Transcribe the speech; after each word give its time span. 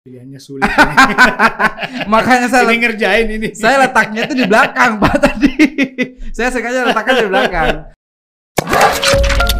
Pilihannya 0.00 0.40
sulit. 0.40 0.64
Makanya 2.12 2.48
saya 2.48 2.64
ini 2.72 2.80
ngerjain 2.80 3.28
ini. 3.36 3.48
saya 3.52 3.84
letaknya 3.84 4.24
itu 4.24 4.32
di 4.32 4.48
belakang 4.48 4.96
Pak 4.96 5.16
tadi. 5.20 5.52
saya 6.32 6.48
sengaja 6.48 6.88
letakkan 6.88 7.20
di 7.20 7.28
belakang. 7.28 7.68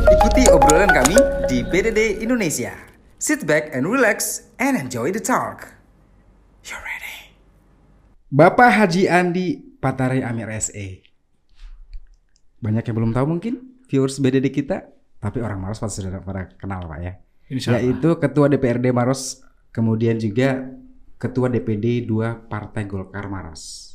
Ikuti 0.09 0.49
obrolan 0.49 0.89
kami 0.89 1.21
di 1.45 1.61
BDD 1.61 2.25
Indonesia. 2.25 2.73
Sit 3.21 3.45
back 3.45 3.77
and 3.77 3.85
relax 3.85 4.49
and 4.57 4.81
enjoy 4.81 5.13
the 5.13 5.21
talk. 5.21 5.77
You're 6.65 6.81
ready. 6.81 7.37
Bapak 8.33 8.81
Haji 8.81 9.13
Andi 9.13 9.61
Patare 9.77 10.25
Amir 10.25 10.49
SE. 10.65 11.05
Banyak 12.65 12.89
yang 12.89 12.97
belum 12.97 13.13
tahu 13.13 13.29
mungkin 13.29 13.77
viewers 13.93 14.17
BDD 14.17 14.49
kita, 14.49 14.89
tapi 15.21 15.45
orang 15.45 15.61
Maros 15.61 15.85
pasti 15.85 16.01
sudah 16.01 16.25
pada 16.25 16.49
kenal 16.57 16.89
Pak 16.89 16.99
ya. 17.05 17.13
Yaitu 17.53 18.17
Ketua 18.17 18.49
DPRD 18.49 18.89
Maros, 18.89 19.50
kemudian 19.71 20.17
juga 20.17 20.67
Ketua 21.17 21.47
DPD 21.47 22.09
2 22.09 22.49
Partai 22.49 22.85
Golkar 22.85 23.29
Maros. 23.29 23.93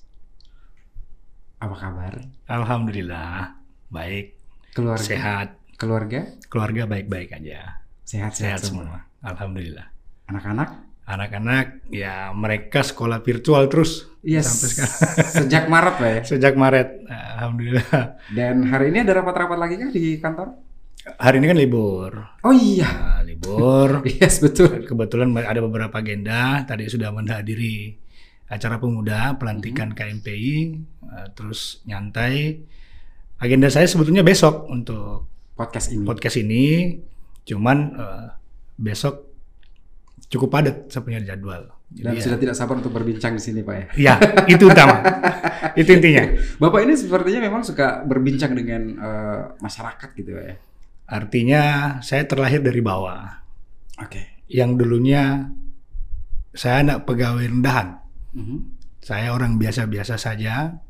Apa 1.57 1.73
kabar? 1.73 2.13
Alhamdulillah 2.45 3.57
baik, 3.87 4.37
Keluarga? 4.71 5.01
sehat, 5.01 5.47
Keluarga? 5.73 6.21
keluarga 6.45 6.85
baik-baik 6.85 7.33
aja, 7.33 7.81
Sehat-sehat 8.03 8.61
sehat 8.61 8.61
semua. 8.61 8.85
semua. 8.85 8.99
Alhamdulillah. 9.25 9.87
Anak-anak? 10.27 10.69
Anak-anak 11.05 11.65
ya 11.89 12.29
mereka 12.31 12.81
sekolah 12.81 13.21
virtual 13.21 13.69
terus 13.69 14.05
Yes. 14.21 14.45
sampai 14.49 14.69
sekarang. 14.69 14.97
Sejak 15.37 15.63
Maret 15.65 15.95
Pak 15.97 16.09
ya. 16.09 16.21
Sejak 16.33 16.53
Maret, 16.53 16.89
Alhamdulillah. 17.09 17.89
Dan 18.33 18.55
hari 18.65 18.89
ini 18.89 19.01
ada 19.01 19.13
rapat-rapat 19.15 19.57
lagi 19.57 19.75
kan 19.77 19.89
di 19.89 20.17
kantor? 20.17 20.47
Hari 21.05 21.37
ini 21.37 21.45
kan 21.53 21.57
libur, 21.61 22.11
Oh 22.41 22.49
iya. 22.49 22.89
Nah, 22.89 23.21
libur. 23.21 24.01
Yes 24.17 24.41
betul. 24.41 24.89
Kebetulan 24.89 25.29
ada 25.37 25.61
beberapa 25.61 26.01
agenda. 26.01 26.65
Tadi 26.65 26.89
sudah 26.89 27.13
menghadiri 27.13 27.93
acara 28.49 28.81
pemuda 28.81 29.37
pelantikan 29.37 29.93
KMPI, 29.93 30.53
eh, 31.05 31.27
terus 31.37 31.85
nyantai. 31.85 32.57
Agenda 33.37 33.69
saya 33.69 33.85
sebetulnya 33.85 34.25
besok 34.25 34.65
untuk 34.65 35.29
Podcast 35.55 35.93
ini. 35.93 36.03
podcast 36.03 36.37
ini, 36.41 36.65
cuman 37.45 37.77
eh, 37.95 38.27
besok 38.75 39.29
cukup 40.27 40.49
padat 40.51 40.89
saya 40.89 41.05
punya 41.05 41.21
jadwal. 41.21 41.69
Dan 41.85 42.17
Jadi 42.17 42.19
sudah 42.25 42.39
tidak 42.41 42.55
sabar 42.57 42.81
untuk 42.81 42.91
berbincang 42.91 43.37
di 43.37 43.41
sini 43.45 43.61
Pak 43.61 43.75
ya. 43.77 43.85
ya, 43.93 44.13
ya, 44.17 44.57
itu 44.57 44.65
utama, 44.67 44.99
itu 45.79 45.85
intinya. 45.95 46.33
Bapak 46.57 46.81
ini 46.81 46.97
sepertinya 46.97 47.45
memang 47.45 47.61
suka 47.61 48.01
berbincang 48.03 48.57
dengan 48.57 48.81
eh, 48.97 49.41
masyarakat 49.61 50.09
gitu 50.17 50.33
Pak 50.33 50.45
ya. 50.49 50.55
Artinya 51.05 51.61
saya 52.01 52.25
terlahir 52.25 52.65
dari 52.65 52.81
bawah, 52.81 53.29
Oke. 54.01 54.41
yang 54.49 54.73
dulunya 54.73 55.53
saya 56.51 56.81
anak 56.81 57.05
pegawai 57.05 57.45
rendahan. 57.45 58.01
Mhm. 58.33 58.57
Saya 59.05 59.29
orang 59.31 59.61
biasa-biasa 59.61 60.17
saja, 60.17 60.81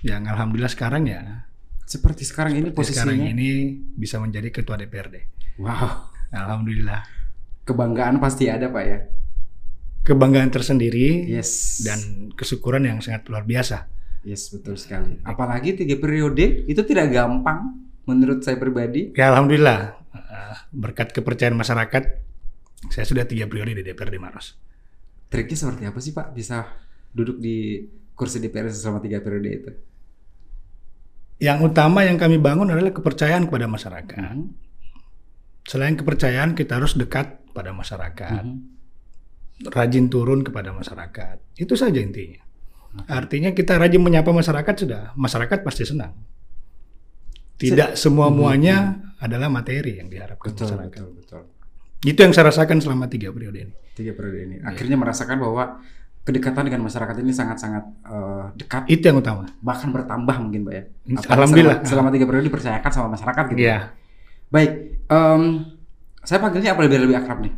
yang 0.00 0.24
alhamdulillah 0.24 0.72
sekarang 0.72 1.04
ya 1.04 1.44
Seperti 1.84 2.24
sekarang 2.24 2.52
ini 2.52 2.68
seperti 2.68 2.92
sekarang 2.92 3.16
posisinya. 3.16 3.32
ini 3.32 3.48
bisa 3.96 4.20
menjadi 4.20 4.48
ketua 4.52 4.76
DPRD. 4.76 5.16
Wow. 5.56 6.12
Alhamdulillah. 6.30 7.00
Kebanggaan 7.64 8.20
pasti 8.20 8.48
ada 8.48 8.68
Pak 8.68 8.84
ya. 8.84 8.98
Kebanggaan 10.04 10.48
tersendiri 10.48 11.28
Yes. 11.28 11.80
dan 11.80 12.28
kesyukuran 12.32 12.84
yang 12.84 13.00
sangat 13.00 13.24
luar 13.28 13.44
biasa. 13.44 13.88
Yes 14.20 14.52
betul 14.52 14.76
sekali. 14.76 15.16
Apalagi 15.24 15.76
tiga 15.76 15.96
periode 15.96 16.64
itu 16.64 16.80
tidak 16.84 17.08
gampang 17.08 17.87
menurut 18.08 18.40
saya 18.40 18.56
pribadi. 18.56 19.12
Ya 19.12 19.28
alhamdulillah 19.28 19.78
eh, 20.16 20.54
berkat 20.72 21.12
kepercayaan 21.12 21.54
masyarakat 21.60 22.02
saya 22.88 23.04
sudah 23.04 23.28
tiga 23.28 23.44
periode 23.44 23.76
di 23.76 23.84
DPRD 23.84 24.16
Maros. 24.16 24.56
Triknya 25.28 25.56
seperti 25.60 25.82
apa 25.84 25.98
sih 26.00 26.12
Pak 26.16 26.32
bisa 26.32 26.64
duduk 27.12 27.36
di 27.36 27.84
kursi 28.16 28.40
DPR 28.40 28.72
selama 28.72 29.04
tiga 29.04 29.20
periode 29.20 29.50
itu? 29.52 29.70
Yang 31.38 31.70
utama 31.70 32.02
yang 32.02 32.18
kami 32.18 32.40
bangun 32.40 32.72
adalah 32.72 32.90
kepercayaan 32.90 33.46
kepada 33.46 33.68
masyarakat. 33.70 34.34
Mhm. 34.34 34.46
Selain 35.68 35.94
kepercayaan 35.94 36.56
kita 36.56 36.80
harus 36.80 36.96
dekat 36.96 37.44
pada 37.52 37.76
masyarakat, 37.76 38.42
Mhm. 38.42 39.68
rajin 39.70 40.08
turun 40.08 40.40
kepada 40.42 40.72
masyarakat. 40.72 41.38
Itu 41.60 41.76
saja 41.76 42.00
intinya. 42.00 42.40
Artinya 43.06 43.52
kita 43.52 43.76
rajin 43.76 44.00
menyapa 44.00 44.32
masyarakat 44.32 44.74
sudah, 44.74 45.02
masyarakat 45.14 45.62
pasti 45.62 45.84
senang. 45.84 46.16
Tidak 47.58 47.98
semua 47.98 48.30
muanya 48.30 49.02
adalah 49.18 49.50
materi 49.50 49.98
yang 49.98 50.06
diharapkan 50.06 50.54
Betul, 50.54 50.70
masyarakat. 50.70 50.90
betul, 50.94 51.08
betul. 51.18 51.42
Itu 52.06 52.18
yang 52.22 52.30
saya 52.30 52.54
rasakan 52.54 52.78
selama 52.78 53.10
tiga 53.10 53.34
periode 53.34 53.58
ini. 53.66 53.74
Tiga 53.98 54.14
periode 54.14 54.38
ini. 54.46 54.56
Akhirnya 54.62 54.94
merasakan 54.94 55.42
bahwa 55.42 55.82
kedekatan 56.22 56.70
dengan 56.70 56.86
masyarakat 56.86 57.16
ini 57.18 57.32
sangat-sangat 57.34 57.84
eh, 58.06 58.44
dekat, 58.54 58.82
Itu 58.86 59.10
yang 59.10 59.18
utama. 59.18 59.50
bahkan 59.58 59.90
bertambah 59.90 60.36
mungkin 60.38 60.60
Pak 60.70 60.72
ya. 60.72 60.82
Apalagi 60.86 61.26
Alhamdulillah. 61.34 61.76
Selama, 61.82 61.90
selama 61.90 62.08
tiga 62.14 62.24
periode 62.30 62.46
dipercayakan 62.46 62.90
sama 62.94 63.08
masyarakat 63.18 63.44
gitu. 63.50 63.58
Iya. 63.58 63.78
Baik, 64.48 64.70
em, 65.10 65.42
saya 66.22 66.38
panggilnya 66.38 66.70
apa 66.78 66.80
lebih 66.86 66.98
lebih 67.10 67.16
akrab 67.18 67.42
nih? 67.42 67.52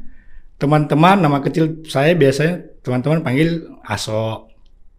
Teman-teman 0.56 1.16
nama 1.20 1.38
kecil 1.40 1.84
saya 1.84 2.12
biasanya 2.16 2.64
teman-teman 2.80 3.20
panggil 3.20 3.68
Aso. 3.84 4.49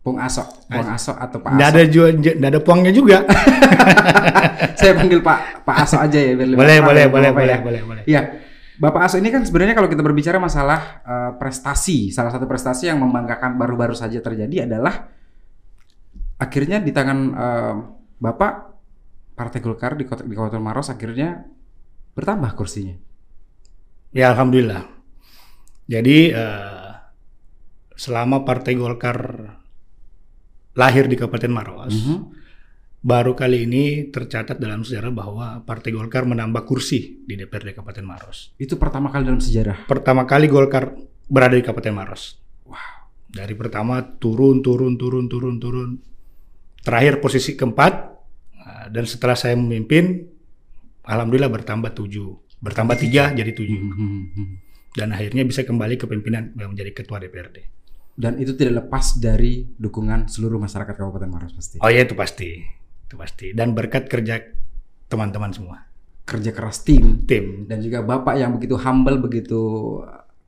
Pung 0.02 0.18
Aso, 0.18 0.42
Pung 0.66 0.90
Aso 0.90 1.14
atau 1.14 1.38
Pak 1.46 1.54
Nggak 1.54 1.70
Aso. 1.70 1.78
ada 1.78 1.84
juga, 1.86 2.08
nggak 2.18 2.50
ada 2.50 2.62
puangnya 2.66 2.90
juga. 2.90 3.18
saya 4.82 4.98
panggil 4.98 5.22
Pak 5.22 5.62
Pak 5.62 5.76
Aso 5.78 6.02
aja 6.02 6.18
ya 6.18 6.34
boleh, 6.34 6.58
boleh, 6.58 6.76
ya, 6.76 6.82
boleh, 6.82 7.06
boleh, 7.06 7.30
ya. 7.30 7.60
boleh, 7.62 7.82
boleh. 7.86 8.04
Iya, 8.10 8.22
Bapak 8.82 9.06
Aso 9.06 9.22
ini 9.22 9.30
kan 9.30 9.46
sebenarnya 9.46 9.78
kalau 9.78 9.86
kita 9.86 10.02
berbicara 10.02 10.42
masalah 10.42 11.06
eh, 11.06 11.32
prestasi, 11.38 12.10
salah 12.10 12.34
satu 12.34 12.50
prestasi 12.50 12.90
yang 12.90 12.98
membanggakan 12.98 13.62
baru-baru 13.62 13.94
saja 13.94 14.18
terjadi 14.26 14.66
adalah 14.66 15.06
akhirnya 16.42 16.82
di 16.82 16.90
tangan 16.90 17.20
eh, 17.38 17.74
Bapak 18.18 18.54
Partai 19.38 19.62
Golkar 19.62 19.94
di 19.94 20.10
kota 20.10 20.26
di 20.26 20.34
Kabupaten 20.34 20.66
Maros 20.66 20.90
akhirnya 20.90 21.46
bertambah 22.18 22.58
kursinya. 22.58 22.98
Ya 24.18 24.34
alhamdulillah. 24.34 24.82
Jadi 25.86 26.34
eh, 26.34 26.92
selama 27.94 28.42
Partai 28.42 28.74
Golkar 28.74 29.18
lahir 30.74 31.08
di 31.08 31.20
Kabupaten 31.20 31.52
Maros, 31.52 31.94
Mhm. 31.94 32.18
baru 33.02 33.34
kali 33.34 33.66
ini 33.66 34.08
tercatat 34.08 34.56
dalam 34.56 34.86
sejarah 34.86 35.12
bahwa 35.12 35.48
Partai 35.66 35.92
Golkar 35.92 36.24
menambah 36.24 36.64
kursi 36.64 37.26
di 37.26 37.34
DPRD 37.36 37.74
Kabupaten 37.76 38.06
Maros. 38.06 38.54
Itu 38.56 38.78
pertama 38.78 39.10
kali 39.10 39.26
dalam 39.26 39.42
sejarah. 39.42 39.90
Pertama 39.90 40.24
kali 40.24 40.48
Golkar 40.48 40.96
berada 41.28 41.58
di 41.58 41.64
Kabupaten 41.66 41.96
Maros. 41.96 42.38
Wow. 42.68 42.78
Dari 43.32 43.56
pertama 43.56 44.04
turun, 44.04 44.60
turun, 44.60 45.00
turun, 45.00 45.26
turun, 45.28 45.56
turun. 45.58 45.90
Terakhir 46.82 47.20
posisi 47.20 47.56
keempat. 47.56 47.94
eh, 48.62 48.86
Dan 48.94 49.10
setelah 49.10 49.34
saya 49.34 49.58
memimpin, 49.58 50.22
alhamdulillah 51.02 51.50
bertambah 51.50 51.98
tujuh, 51.98 52.62
bertambah 52.62 52.94
tiga 53.00 53.34
jadi 53.34 53.50
tujuh. 53.50 53.80
Mhm. 53.82 54.48
Dan 54.94 55.16
akhirnya 55.16 55.42
bisa 55.48 55.64
kembali 55.66 55.98
ke 55.98 56.06
pimpinan 56.06 56.52
menjadi 56.54 56.92
ketua 56.94 57.18
DPRD. 57.18 57.81
Dan 58.12 58.38
itu 58.38 58.54
tidak 58.54 58.86
lepas 58.86 59.18
dari 59.18 59.66
dukungan 59.80 60.28
seluruh 60.28 60.60
masyarakat 60.60 60.94
Kabupaten 60.94 61.32
Maros 61.32 61.54
pasti. 61.56 61.80
Oh 61.80 61.90
ya 61.90 62.04
itu 62.04 62.14
pasti, 62.14 62.60
itu 63.08 63.16
pasti. 63.16 63.56
Dan 63.56 63.72
berkat 63.74 64.06
kerja 64.12 64.40
teman-teman 65.08 65.52
semua, 65.52 65.78
Kerja 66.22 66.54
keras 66.56 66.86
tim 66.86 67.26
tim. 67.28 67.66
dan 67.68 67.82
juga 67.84 68.00
Bapak 68.06 68.38
yang 68.40 68.56
begitu 68.56 68.78
humble, 68.80 69.20
begitu 69.20 69.60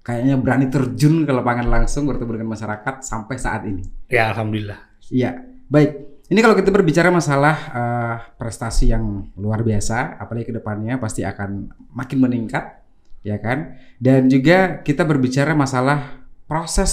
kayaknya 0.03 0.35
berani 0.35 0.67
terjun 0.67 1.23
ke 1.23 1.31
lapangan 1.31 1.67
langsung 1.67 2.03
bertemu 2.07 2.39
dengan 2.39 2.49
masyarakat 2.55 2.95
sampai 3.03 3.35
saat 3.39 3.63
ini. 3.67 3.83
Ya 4.11 4.31
alhamdulillah. 4.35 4.79
Iya, 5.09 5.39
baik. 5.71 5.91
Ini 6.31 6.39
kalau 6.39 6.55
kita 6.55 6.71
berbicara 6.71 7.11
masalah 7.11 7.55
eh, 7.71 8.15
prestasi 8.39 8.91
yang 8.91 9.27
luar 9.35 9.63
biasa, 9.63 10.19
apalagi 10.19 10.51
ke 10.51 10.55
depannya 10.55 10.99
pasti 10.99 11.23
akan 11.23 11.71
makin 11.91 12.19
meningkat, 12.19 12.79
ya 13.23 13.39
kan? 13.39 13.75
Dan 13.99 14.31
juga 14.31 14.79
kita 14.83 15.03
berbicara 15.03 15.51
masalah 15.55 16.23
proses 16.47 16.91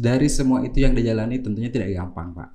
dari 0.00 0.32
semua 0.32 0.64
itu 0.64 0.80
yang 0.80 0.96
dijalani 0.96 1.36
tentunya 1.44 1.68
tidak 1.68 1.92
gampang, 1.92 2.32
Pak. 2.32 2.48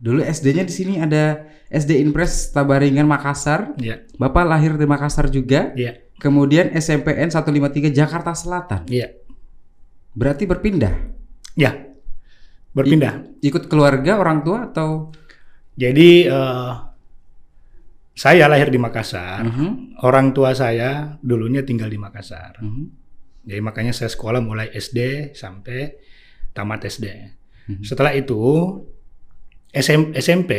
Dulu 0.00 0.24
SD-nya 0.24 0.64
di 0.64 0.72
sini 0.72 0.96
ada 0.96 1.44
SD 1.68 2.00
Impres 2.00 2.56
Tabaringan 2.56 3.04
Makassar. 3.04 3.76
Ya, 3.76 4.00
Bapak 4.16 4.48
lahir 4.48 4.80
di 4.80 4.88
Makassar 4.88 5.28
juga. 5.28 5.76
ya, 5.76 6.00
Kemudian 6.16 6.72
SMPN 6.72 7.28
153 7.28 7.92
Jakarta 7.92 8.32
Selatan. 8.32 8.88
ya, 8.88 9.12
Berarti 10.16 10.48
berpindah. 10.48 11.12
ya. 11.52 11.76
Berpindah. 12.72 13.28
Ikut 13.44 13.68
keluarga 13.68 14.16
orang 14.16 14.40
tua 14.40 14.72
atau 14.72 15.12
Jadi 15.76 16.28
eh, 16.28 16.72
saya 18.12 18.44
lahir 18.48 18.68
di 18.68 18.76
Makassar. 18.76 19.44
Mhm. 19.48 20.00
Orang 20.04 20.32
tua 20.32 20.52
saya 20.52 21.16
dulunya 21.20 21.64
tinggal 21.64 21.88
di 21.88 21.96
Makassar. 21.96 22.60
Mhm. 22.60 22.99
Jadi 23.44 23.60
makanya 23.64 23.92
saya 23.96 24.12
sekolah 24.12 24.44
mulai 24.44 24.68
SD 24.72 25.32
sampai 25.32 25.96
tamat 26.52 26.84
SD. 26.84 27.06
Mhm. 27.70 27.82
Setelah 27.86 28.12
itu 28.12 28.40
SM 29.70 30.12
SMP 30.18 30.52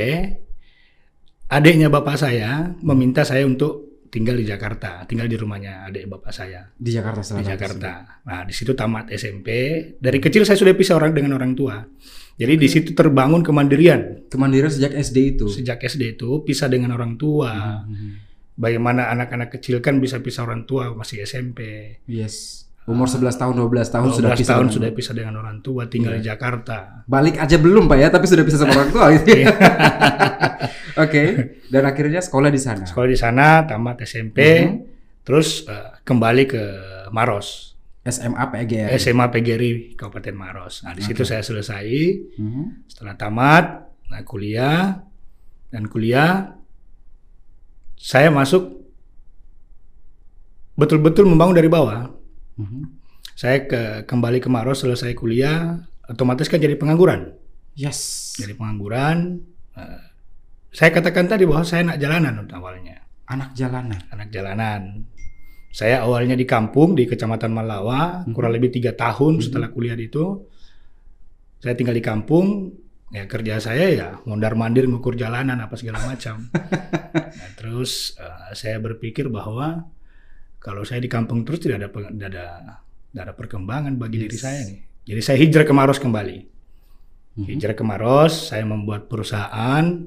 adiknya 1.51 1.91
bapak 1.91 2.15
saya 2.15 2.71
meminta 2.79 3.27
saya 3.27 3.43
untuk 3.43 3.91
tinggal 4.11 4.35
di 4.35 4.43
Jakarta, 4.43 5.07
tinggal 5.07 5.31
di 5.31 5.39
rumahnya 5.39 5.87
adik 5.87 6.03
bapak 6.11 6.35
saya 6.35 6.67
Di 6.75 6.91
Jakarta 6.91 7.23
di 7.23 7.27
Selatan. 7.31 7.51
Jakarta. 7.55 7.91
Nah, 8.27 8.43
di 8.43 8.53
situ 8.55 8.75
tamat 8.75 9.07
SMP. 9.15 9.47
Dari 9.95 10.19
kecil 10.19 10.43
saya 10.43 10.59
sudah 10.59 10.75
pisah 10.75 10.99
orang 10.99 11.15
dengan 11.15 11.39
orang 11.39 11.55
tua. 11.55 11.79
Jadi 12.35 12.53
di 12.59 12.67
situ 12.67 12.91
terbangun 12.91 13.39
kemandirian. 13.39 14.27
Kemandirian 14.27 14.71
sejak 14.71 14.95
SD 14.99 15.39
itu. 15.39 15.47
Sejak 15.47 15.79
SD 15.79 16.19
itu 16.19 16.43
pisah 16.43 16.67
dengan 16.67 16.91
orang 16.91 17.15
tua. 17.15 17.83
Mhm. 17.87 18.31
Bagaimana 18.59 19.07
anak-anak 19.15 19.57
kecil 19.57 19.79
kan 19.79 20.03
bisa 20.03 20.19
pisah 20.19 20.43
orang 20.43 20.67
tua 20.67 20.91
masih 20.91 21.23
SMP. 21.23 21.95
Yes. 22.03 22.67
Umur 22.81 23.05
11 23.05 23.37
tahun, 23.37 23.53
12 23.55 23.87
tahun 23.87 24.07
12 24.09 24.17
sudah 24.17 24.31
pisah 24.33 24.49
tahun 24.51 24.65
dengan- 24.65 24.75
sudah 24.75 24.89
pisah 24.91 25.13
dengan 25.13 25.33
orang 25.37 25.57
tua, 25.61 25.85
tinggal 25.85 26.17
di 26.17 26.25
Jakarta. 26.25 27.05
Balik 27.05 27.37
aja 27.37 27.55
belum 27.55 27.85
Pak 27.85 27.97
ya, 27.97 28.09
tapi 28.09 28.25
sudah 28.25 28.41
bisa 28.41 28.57
sama 28.57 28.73
orang 28.73 28.89
tua 28.89 29.05
gitu 29.13 29.29
ya. 29.37 29.47
Oke. 31.03 31.23
Dan 31.67 31.83
akhirnya 31.85 32.19
sekolah 32.19 32.49
di 32.49 32.57
sana. 32.57 32.83
Sekolah 32.83 33.07
di 33.07 33.15
sana, 33.15 33.63
tamat 33.63 34.01
SMP, 34.01 34.37
Mhm. 34.59 34.73
terus 35.21 35.63
eh, 35.63 36.01
kembali 36.01 36.43
ke 36.45 36.63
Maros. 37.09 37.77
SMA 38.01 38.49
PGR. 38.49 38.89
SMA 38.97 39.29
PGRI 39.29 39.93
Kabupaten 39.93 40.33
Maros. 40.33 40.81
Nah, 40.81 40.97
di 40.97 41.05
situ 41.05 41.21
saya 41.21 41.45
selesai. 41.45 41.85
Mhm. 42.33 42.89
Setelah 42.89 43.13
tamat, 43.13 43.65
nah 44.09 44.25
kuliah 44.25 45.05
dan 45.69 45.85
kuliah 45.85 46.49
saya 47.93 48.27
masuk 48.27 48.73
betul-betul 50.73 51.29
membangun 51.29 51.53
dari 51.53 51.69
bawah. 51.69 52.09
Mhm. 52.61 52.81
Saya 53.33 53.65
ke 53.65 53.81
kembali 54.05 54.37
ke 54.37 54.47
Maros 54.47 54.85
selesai 54.85 55.17
kuliah, 55.17 55.81
otomatis 56.05 56.45
kan 56.45 56.61
jadi 56.61 56.77
pengangguran. 56.77 57.33
Yes. 57.73 58.33
Jadi 58.37 58.53
pengangguran. 58.53 59.41
eh, 59.71 60.03
saya 60.69 60.91
katakan 60.91 61.25
tadi 61.25 61.47
bahwa 61.47 61.63
saya 61.63 61.87
anak 61.87 61.97
jalanan 61.97 62.43
awalnya, 62.51 62.99
Anak 63.25 63.55
jalanan. 63.55 64.03
anak 64.11 64.27
jalanan. 64.29 65.07
Saya 65.71 66.03
awalnya 66.03 66.35
di 66.35 66.43
kampung 66.43 66.91
di 66.93 67.07
Kecamatan 67.07 67.55
Malawa, 67.55 68.27
Mhm. 68.27 68.35
kurang 68.35 68.51
lebih 68.51 68.67
tiga 68.75 68.91
tahun 68.91 69.39
Mhm. 69.39 69.43
setelah 69.47 69.71
kuliah 69.71 69.95
itu. 69.95 70.43
Saya 71.63 71.79
tinggal 71.79 71.95
di 71.95 72.03
kampung, 72.03 72.75
ya 73.11 73.23
kerja 73.27 73.63
saya 73.63 73.85
ya 73.91 74.07
mondar 74.27 74.59
mandir 74.59 74.87
ngukur 74.87 75.15
jalanan 75.15 75.59
apa 75.63 75.75
segala 75.79 76.03
macam. 76.03 76.51
Nah, 77.31 77.49
terus 77.55 78.15
eh, 78.19 78.51
saya 78.51 78.75
berpikir 78.83 79.31
bahwa 79.31 79.87
kalau 80.61 80.85
saya 80.85 81.01
di 81.01 81.09
kampung 81.09 81.41
terus 81.41 81.57
tidak 81.59 81.81
ada 81.81 81.89
tidak 81.89 82.29
ada, 82.31 82.45
tidak 83.09 83.23
ada 83.25 83.33
perkembangan 83.33 83.97
bagi 83.97 84.21
diri 84.21 84.37
Yes. 84.37 84.43
saya 84.45 84.61
nih. 84.63 84.79
Jadi 85.01 85.21
saya 85.25 85.37
hijrah 85.41 85.65
ke 85.65 85.73
Maros 85.73 85.97
kembali. 85.97 86.37
Mhm. 87.41 87.45
Hijrah 87.49 87.73
ke 87.73 87.83
Maros, 87.83 88.53
saya 88.53 88.61
membuat 88.63 89.09
perusahaan. 89.09 90.05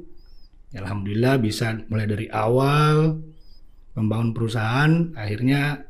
Alhamdulillah 0.75 1.39
bisa 1.39 1.83
mulai 1.87 2.07
dari 2.07 2.27
awal 2.31 3.19
membangun 3.95 4.31
perusahaan. 4.35 5.11
Akhirnya 5.15 5.87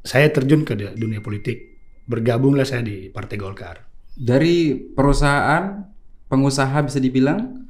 saya 0.00 0.28
terjun 0.32 0.64
ke 0.64 0.72
du- 0.72 0.96
dunia 0.96 1.20
politik. 1.20 1.76
Bergabunglah 2.08 2.64
saya 2.64 2.80
di 2.80 3.12
Partai 3.12 3.36
Golkar. 3.36 3.84
Dari 4.16 4.72
perusahaan 4.72 5.84
pengusaha 6.28 6.80
bisa 6.84 7.00
dibilang 7.00 7.64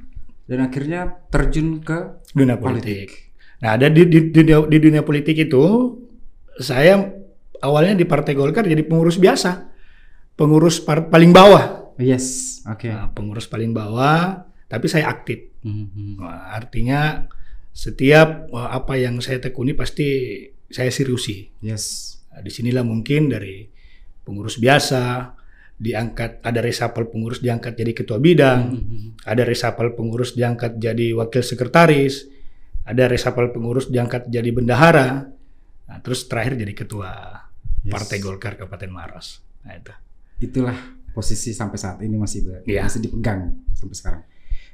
dan 0.47 0.59
akhirnya 0.63 1.27
terjun 1.29 1.83
ke 1.83 2.23
Dunia 2.31 2.55
Politik. 2.55 3.09
politik. 3.09 3.09
Nah, 3.59 3.75
ada 3.75 3.91
di, 3.91 4.07
di, 4.07 4.31
dunia, 4.31 4.63
di 4.65 4.77
dunia 4.79 5.03
politik 5.03 5.35
itu 5.35 5.95
saya 6.55 6.95
awalnya 7.59 7.95
di 7.95 8.05
Partai 8.07 8.33
Golkar 8.33 8.63
jadi 8.63 8.83
pengurus 8.83 9.19
biasa. 9.19 9.67
Pengurus 10.35 10.79
par- 10.79 11.11
paling 11.11 11.35
bawah. 11.35 11.91
yes, 11.99 12.59
oke. 12.63 12.87
Nah, 12.87 13.11
pengurus 13.11 13.43
paling 13.43 13.75
bawah, 13.75 14.47
tapi 14.71 14.87
saya 14.87 15.11
aktif. 15.11 15.51
Mhm. 15.67 16.23
Wah, 16.23 16.55
artinya 16.55 17.27
setiap 17.75 18.47
apa 18.51 18.95
yang 18.95 19.19
saya 19.19 19.43
tekuni 19.43 19.75
pasti 19.75 20.39
saya 20.71 20.87
seriusi. 20.87 21.51
Yes. 21.59 22.15
Nah, 22.31 22.39
di 22.39 22.47
sinilah 22.47 22.87
mungkin 22.87 23.27
dari 23.27 23.67
pengurus 24.23 24.55
biasa 24.55 25.35
diangkat 25.75 26.39
ada 26.39 26.59
resapel 26.63 27.07
pengurus 27.07 27.43
diangkat 27.43 27.75
jadi 27.75 27.91
ketua 27.91 28.19
bidang, 28.19 28.61
Mhm. 28.71 29.27
ada 29.27 29.43
resapel 29.43 29.91
pengurus 29.91 30.35
diangkat 30.35 30.79
jadi 30.79 31.11
wakil 31.15 31.43
sekretaris, 31.43 32.27
ada 32.89 33.03
resapel 33.05 33.53
pengurus 33.53 33.87
diangkat 33.87 34.25
jadi 34.27 34.49
bendahara, 34.49 35.29
nah, 35.85 35.99
terus 36.01 36.25
terakhir 36.25 36.57
jadi 36.57 36.73
ketua 36.73 37.11
Yes. 37.79 37.95
Partai 37.95 38.19
Golkar 38.19 38.59
Kabupaten 38.59 38.91
Maros. 38.91 39.39
Nah, 39.63 39.71
itu. 39.71 39.93
Itulah 40.43 40.75
posisi 41.15 41.55
sampai 41.55 41.79
saat 41.79 42.03
ini 42.03 42.19
masih 42.19 42.43
ber- 42.43 42.67
Iya. 42.67 42.83
masih 42.83 42.99
dipegang 42.99 43.55
sampai 43.71 43.95
sekarang. 43.95 44.21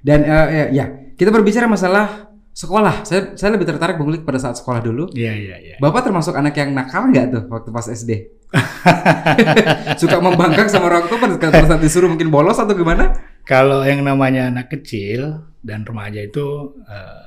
Dan 0.01 0.25
eh, 0.25 0.47
ya, 0.49 0.65
ya, 0.73 0.85
kita 1.13 1.29
berbicara 1.29 1.69
masalah 1.69 2.33
sekolah. 2.49 3.05
Saya 3.05 3.37
saya 3.37 3.53
lebih 3.53 3.69
tertarik 3.69 4.01
mengulik 4.01 4.25
pada 4.25 4.41
saat 4.41 4.57
sekolah 4.57 4.81
dulu. 4.81 5.13
Iya 5.13 5.33
iya 5.37 5.55
iya. 5.61 5.75
Bapak 5.77 6.09
termasuk 6.09 6.33
anak 6.33 6.57
yang 6.57 6.73
nakal 6.73 7.05
nggak 7.13 7.25
tuh 7.29 7.43
waktu 7.45 7.69
pas 7.69 7.85
SD? 7.85 8.11
Suka 10.01 10.17
membangkang 10.17 10.65
sama 10.65 10.89
orang 10.89 11.05
tua 11.05 11.21
pada 11.21 11.37
saat 11.37 11.81
disuruh 11.81 12.09
mungkin 12.09 12.33
bolos 12.33 12.57
atau 12.57 12.73
gimana? 12.73 13.13
Kalau 13.45 13.85
yang 13.85 14.01
namanya 14.01 14.49
anak 14.49 14.73
kecil 14.73 15.45
dan 15.61 15.85
remaja 15.85 16.25
itu 16.25 16.73
eh, 16.89 17.21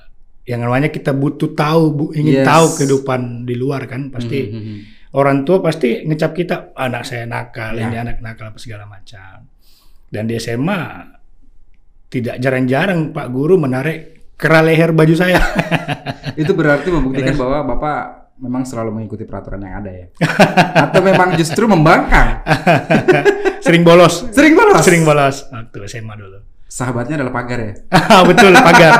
yang 0.48 0.64
namanya 0.64 0.88
kita 0.88 1.12
butuh 1.12 1.52
tahu, 1.52 1.82
bu- 1.92 2.12
ingin 2.12 2.40
Yes. 2.40 2.46
tahu 2.48 2.66
kehidupan 2.74 3.20
di 3.44 3.52
luar 3.52 3.84
kan 3.84 4.08
pasti 4.08 4.48
Mhm. 4.48 4.76
orang 5.12 5.44
tua 5.44 5.60
pasti 5.60 6.02
ngecap 6.02 6.32
kita 6.32 6.54
anak 6.72 7.04
saya 7.04 7.22
nakal, 7.22 7.76
Ya. 7.76 7.84
ini 7.84 7.96
anak 7.98 8.18
nakal 8.18 8.48
apa 8.48 8.56
segala 8.56 8.88
macam. 8.88 9.44
Dan 10.08 10.24
di 10.24 10.34
SMA 10.34 10.80
tidak 12.08 12.40
jarang-jarang 12.40 13.12
Pak 13.12 13.28
Guru 13.28 13.60
menarik 13.60 14.32
kera 14.34 14.64
leher 14.64 14.96
baju 14.96 15.12
saya. 15.12 15.36
Itu 16.40 16.56
berarti 16.56 16.88
membuktikan 16.88 17.36
bahwa 17.36 17.68
Bapak 17.68 17.98
memang 18.38 18.64
selalu 18.64 18.96
mengikuti 18.96 19.28
peraturan 19.28 19.60
yang 19.60 19.84
ada 19.84 19.90
ya. 19.92 20.06
Atau 20.88 21.04
memang 21.04 21.36
justru 21.36 21.68
membangkang. 21.68 22.40
Sering 23.66 23.84
bolos. 23.84 24.24
Sering 24.32 24.56
bolos. 24.56 24.80
Sering 24.80 25.02
bolos 25.04 25.36
waktu 25.44 25.78
SMA 25.84 26.14
dulu. 26.16 26.38
Sahabatnya 26.68 27.16
adalah 27.16 27.32
pagar 27.32 27.58
ya. 27.64 27.72
Betul, 28.28 28.52
pagar. 28.52 28.92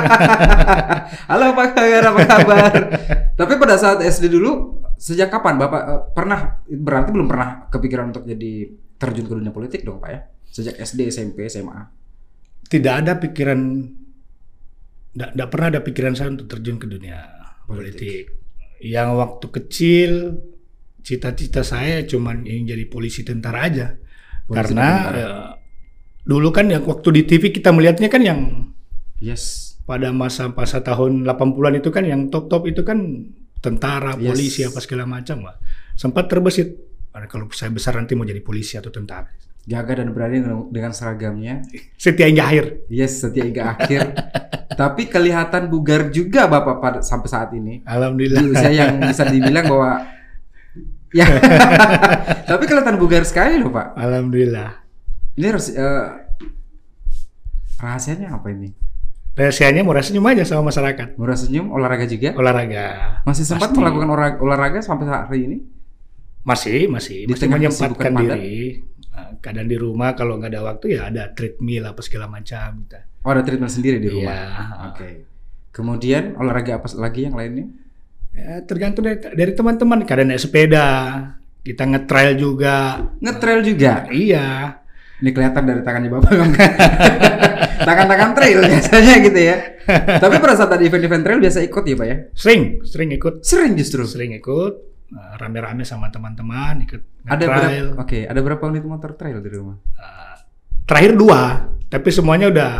Halo 1.30 1.52
Pak 1.52 1.76
Pagar, 1.76 2.02
apa 2.08 2.20
kabar? 2.24 2.72
Tapi 3.36 3.52
pada 3.60 3.76
saat 3.76 4.00
SD 4.00 4.32
dulu, 4.32 4.80
sejak 4.96 5.28
kapan 5.28 5.60
Bapak 5.60 5.82
eh, 5.84 6.00
pernah 6.16 6.64
berarti 6.64 7.12
belum 7.12 7.28
pernah 7.28 7.68
kepikiran 7.68 8.08
untuk 8.08 8.24
jadi 8.24 8.72
terjun 8.96 9.28
ke 9.28 9.34
dunia 9.36 9.52
politik 9.52 9.84
dong 9.84 10.00
Pak 10.00 10.10
ya? 10.10 10.20
Sejak 10.48 10.80
SD, 10.80 11.12
SMP, 11.12 11.44
SMA. 11.52 11.76
Tidak 12.72 12.94
ada 13.04 13.20
pikiran 13.20 13.60
tidak 15.12 15.48
pernah 15.52 15.68
ada 15.68 15.80
pikiran 15.84 16.14
saya 16.16 16.32
untuk 16.32 16.48
terjun 16.48 16.80
ke 16.80 16.88
dunia 16.88 17.20
politik. 17.68 18.32
Yang 18.80 19.08
waktu 19.12 19.46
kecil 19.52 20.10
cita-cita 21.04 21.60
saya 21.60 22.00
cuman 22.08 22.48
ingin 22.48 22.72
jadi 22.72 22.84
polisi 22.88 23.28
tentara 23.28 23.68
aja. 23.68 23.92
Polisi 24.48 24.56
Karena 24.56 24.88
tentara. 24.88 25.20
eh, 25.20 25.48
dulu 26.28 26.52
kan 26.52 26.68
yang 26.68 26.84
waktu 26.84 27.08
di 27.16 27.22
TV 27.24 27.48
kita 27.50 27.72
melihatnya 27.72 28.12
kan 28.12 28.20
yang 28.20 28.40
Yes. 29.18 29.74
pada 29.82 30.12
masa-masa 30.12 30.78
tahun 30.78 31.24
80-an 31.24 31.80
itu 31.80 31.88
kan 31.88 32.04
yang 32.04 32.28
top-top 32.28 32.68
itu 32.68 32.84
kan 32.84 33.00
tentara, 33.58 34.14
Yes. 34.14 34.28
polisi 34.30 34.60
apa 34.62 34.78
segala 34.78 35.08
macam, 35.08 35.42
Pak. 35.42 35.56
Sempat 35.96 36.30
terbesit 36.30 36.78
"Ah, 37.10 37.26
kalau 37.26 37.50
saya 37.50 37.72
besar 37.72 37.96
nanti 37.98 38.14
mau 38.14 38.22
jadi 38.22 38.38
polisi 38.38 38.78
atau 38.78 38.92
tentara. 38.92 39.26
Gagah 39.66 40.00
dan 40.00 40.14
berani 40.14 40.38
dengan, 40.38 40.70
dengan 40.70 40.92
seragamnya. 40.94 41.64
Setia 41.98 42.30
hingga 42.30 42.44
akhir. 42.46 42.64
Yes, 42.88 43.20
setia 43.20 43.42
hingga 43.44 43.74
akhir. 43.74 44.00
Tapi 44.80 45.10
kelihatan 45.10 45.66
bugar 45.66 46.14
juga 46.14 46.46
Bapak 46.46 46.78
pada 46.78 46.98
sampai 47.02 47.26
saat 47.28 47.50
ini. 47.52 47.82
Alhamdulillah. 47.82 48.38
Di 48.38 48.48
usia 48.54 48.70
yang 48.70 49.02
bisa 49.02 49.26
dibilang 49.26 49.66
bahwa 49.66 50.06
ya. 51.18 51.26
Tapi 52.46 52.64
kelihatan 52.64 52.96
bugar 52.96 53.26
sekali 53.26 53.58
loh 53.58 53.74
Pak. 53.74 53.98
Alhamdulillah. 53.98 54.87
Ini 55.38 55.46
harus 55.54 55.70
eh, 55.70 56.06
rahasianya 57.78 58.34
apa 58.34 58.50
ini? 58.50 58.74
Rahasianya 59.38 59.86
murah 59.86 60.02
senyum 60.02 60.26
aja 60.26 60.42
sama 60.42 60.74
masyarakat. 60.74 61.14
Murah 61.14 61.38
senyum, 61.38 61.70
olahraga 61.70 62.10
juga. 62.10 62.34
Olahraga. 62.34 63.22
Masih 63.22 63.46
sempat 63.46 63.70
Pasti. 63.70 63.78
melakukan 63.78 64.08
olahraga, 64.10 64.36
olahraga 64.42 64.78
sampai 64.82 65.06
saat 65.06 65.30
hari 65.30 65.46
ini? 65.46 65.58
Masih, 66.42 66.90
masih, 66.90 67.30
Di 67.30 67.38
masih 67.38 67.46
menyempatkan 67.46 67.94
kesibukan 67.94 68.12
padat? 68.18 68.34
diri. 68.34 68.62
Nah, 69.14 69.30
kadang 69.38 69.66
di 69.70 69.76
rumah 69.78 70.18
kalau 70.18 70.42
nggak 70.42 70.50
ada 70.50 70.62
waktu 70.66 70.86
ya 70.98 71.06
ada 71.06 71.30
treadmill 71.30 71.86
apa 71.86 72.00
segala 72.02 72.26
macam. 72.26 72.82
Gitu. 72.82 72.98
Oh 73.22 73.30
ada 73.30 73.42
treatment 73.46 73.70
sendiri 73.70 74.02
di 74.02 74.10
rumah. 74.10 74.34
Iya. 74.34 74.86
Oke. 74.90 75.08
Kemudian 75.70 76.34
olahraga 76.34 76.82
apa 76.82 76.90
lagi 76.98 77.30
yang 77.30 77.38
lainnya? 77.38 77.70
Ya, 78.34 78.58
tergantung 78.66 79.06
dari, 79.06 79.22
dari 79.22 79.52
teman-teman. 79.54 80.02
Kadang 80.02 80.34
naik 80.34 80.42
sepeda, 80.42 80.86
kita 81.62 81.86
nge-trail 81.86 82.34
juga. 82.34 83.06
Ngetrail 83.22 83.60
juga. 83.62 84.10
Iya. 84.10 84.46
Ini 85.18 85.30
kelihatan 85.32 85.62
dari 85.62 85.82
tangannya 85.82 86.10
bapak. 86.10 86.30
Tangan-tangan 87.88 88.30
trail 88.34 88.58
biasanya 88.60 89.14
gitu 89.22 89.40
ya. 89.40 89.56
Tapi 90.18 90.34
pada 90.38 90.54
saat 90.54 90.70
ada 90.70 90.82
event-event 90.82 91.22
trail 91.24 91.40
biasa 91.40 91.58
ikut 91.64 91.82
ya 91.82 91.94
pak 91.96 92.06
ya? 92.06 92.16
Sering, 92.34 92.62
sering 92.84 93.10
ikut, 93.14 93.34
Sering 93.42 93.72
justru. 93.74 94.04
sering 94.04 94.34
ikut. 94.34 94.74
Nah, 95.08 95.40
rame-rame 95.40 95.88
sama 95.88 96.12
teman-teman 96.12 96.84
ikut 96.84 97.24
Ada 97.24 97.44
berapa? 97.48 97.96
Oke, 97.96 98.28
ada 98.28 98.40
berapa 98.44 98.60
unit 98.68 98.84
motor 98.84 99.16
trail 99.16 99.40
di 99.40 99.48
rumah? 99.48 99.80
Uh, 99.96 100.36
terakhir 100.84 101.16
dua, 101.16 101.64
tapi 101.88 102.12
semuanya 102.12 102.52
udah 102.52 102.72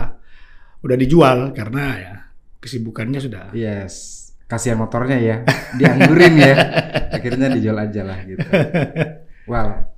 udah 0.85 0.97
dijual 0.97 1.39
karena 1.51 1.85
ya 1.97 2.15
kesibukannya 2.61 3.19
sudah 3.19 3.45
Yes. 3.51 4.15
kasihan 4.45 4.77
motornya 4.77 5.17
ya, 5.17 5.37
dianggurin 5.77 6.37
ya. 6.37 6.55
Akhirnya 7.17 7.49
dijual 7.49 7.81
aja 7.81 8.01
lah 8.05 8.19
gitu. 8.25 8.45
Wow. 9.45 9.89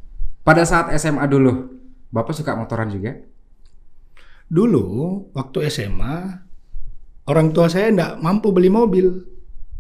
Pada 0.43 0.63
saat 0.63 0.91
SMA 0.95 1.23
dulu, 1.27 1.80
Bapak 2.11 2.35
suka 2.35 2.53
motoran 2.53 2.91
juga? 2.91 3.15
Dulu 4.47 4.85
waktu 5.31 5.71
SMA 5.71 6.17
orang 7.25 7.55
tua 7.55 7.71
saya 7.71 7.87
enggak 7.89 8.19
mampu 8.19 8.51
beli 8.51 8.67
mobil. 8.67 9.07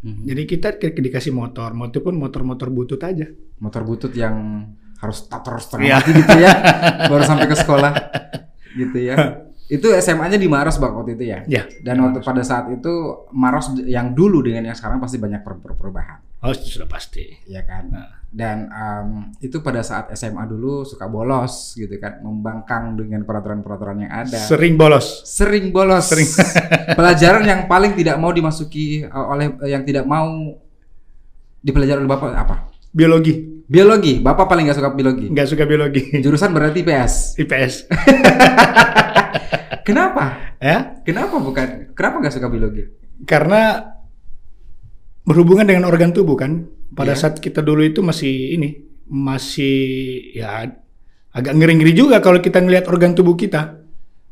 Mhm. 0.01 0.23
Jadi 0.25 0.43
kita 0.47 0.69
di- 0.79 1.03
dikasih 1.11 1.35
motor, 1.35 1.75
motor 1.75 2.01
pun 2.01 2.15
motor-motor 2.17 2.71
butut 2.71 3.03
aja. 3.03 3.27
Motor 3.59 3.83
butut 3.83 4.15
yang 4.15 4.65
harus 4.97 5.27
starter 5.27 5.59
setengah 5.59 5.85
Iya. 5.85 5.95
mati 5.97 6.11
gitu 6.13 6.37
ya, 6.39 6.53
baru 7.11 7.23
sampai 7.25 7.47
ke 7.49 7.57
sekolah 7.57 7.93
gitu 8.77 8.99
ya. 9.01 9.17
Itu 9.71 9.95
SMA-nya 9.95 10.35
di 10.35 10.51
Maros 10.51 10.83
Bang 10.83 10.99
waktu 10.99 11.15
itu 11.15 11.31
ya? 11.31 11.47
Ya. 11.47 11.63
Dan 11.79 12.03
waktu 12.03 12.19
pada 12.21 12.43
saat 12.43 12.67
itu 12.69 12.91
Maros 13.31 13.71
yang 13.87 14.11
dulu 14.11 14.43
dengan 14.43 14.67
yang 14.67 14.75
sekarang 14.75 14.99
pasti 14.99 15.15
banyak 15.17 15.47
per- 15.47 15.63
per- 15.63 15.79
perubahan, 15.79 16.19
Oh 16.43 16.51
sudah 16.51 16.91
pasti. 16.91 17.39
ya 17.47 17.63
kan? 17.63 17.87
Nah. 17.87 18.19
Dan 18.31 18.67
em, 18.67 19.09
itu 19.39 19.59
pada 19.59 19.83
saat 19.83 20.11
SMA 20.15 20.43
dulu 20.47 20.83
suka 20.83 21.07
bolos 21.07 21.75
gitu 21.75 21.91
kan, 21.99 22.19
membangkang 22.19 22.95
dengan 22.95 23.23
peraturan-peraturan 23.23 24.07
yang 24.07 24.13
ada. 24.13 24.39
Sering 24.39 24.75
bolos. 24.75 25.23
Sering 25.23 25.71
bolos. 25.71 26.11
Sering. 26.11 26.27
Pelajaran 26.99 27.43
yang 27.43 27.61
paling 27.67 27.95
tidak 27.95 28.19
mau 28.19 28.31
dimasuki 28.31 29.03
uh, 29.03 29.31
oleh 29.31 29.55
yang 29.67 29.83
tidak 29.83 30.03
mau 30.03 30.59
dipelajari 31.59 32.03
oleh 32.03 32.11
Bapak 32.11 32.31
apa? 32.35 32.57
Biologi. 32.91 33.63
Biologi. 33.71 34.19
Bapak 34.19 34.51
paling 34.51 34.67
nggak 34.67 34.79
suka 34.79 34.91
biologi. 34.91 35.27
Nggak 35.31 35.47
suka 35.47 35.63
biologi. 35.63 36.03
Jurusan 36.19 36.51
berarti 36.51 36.83
PS. 36.83 37.39
IPS. 37.39 37.75
Kenapa? 39.91 40.25
ya. 40.59 40.79
Kenapa 41.03 41.35
bukan? 41.37 41.93
Kenapa 41.93 42.15
nggak 42.19 42.35
suka 42.35 42.47
biologi? 42.47 42.85
Karena 43.23 43.83
berhubungan 45.23 45.67
dengan 45.67 45.85
organ 45.85 46.11
tubuh 46.11 46.35
kan. 46.35 46.65
Pada 46.91 47.15
Iya. 47.15 47.21
saat 47.21 47.39
kita 47.39 47.61
dulu 47.61 47.83
itu 47.83 48.03
masih 48.03 48.55
ini 48.55 48.69
masih 49.07 49.79
ya 50.33 50.67
agak 51.31 51.55
ngeri-ngeri 51.55 51.93
juga 51.93 52.19
kalau 52.19 52.39
kita 52.39 52.59
ngelihat 52.59 52.87
organ 52.87 53.15
tubuh 53.15 53.35
kita. 53.35 53.79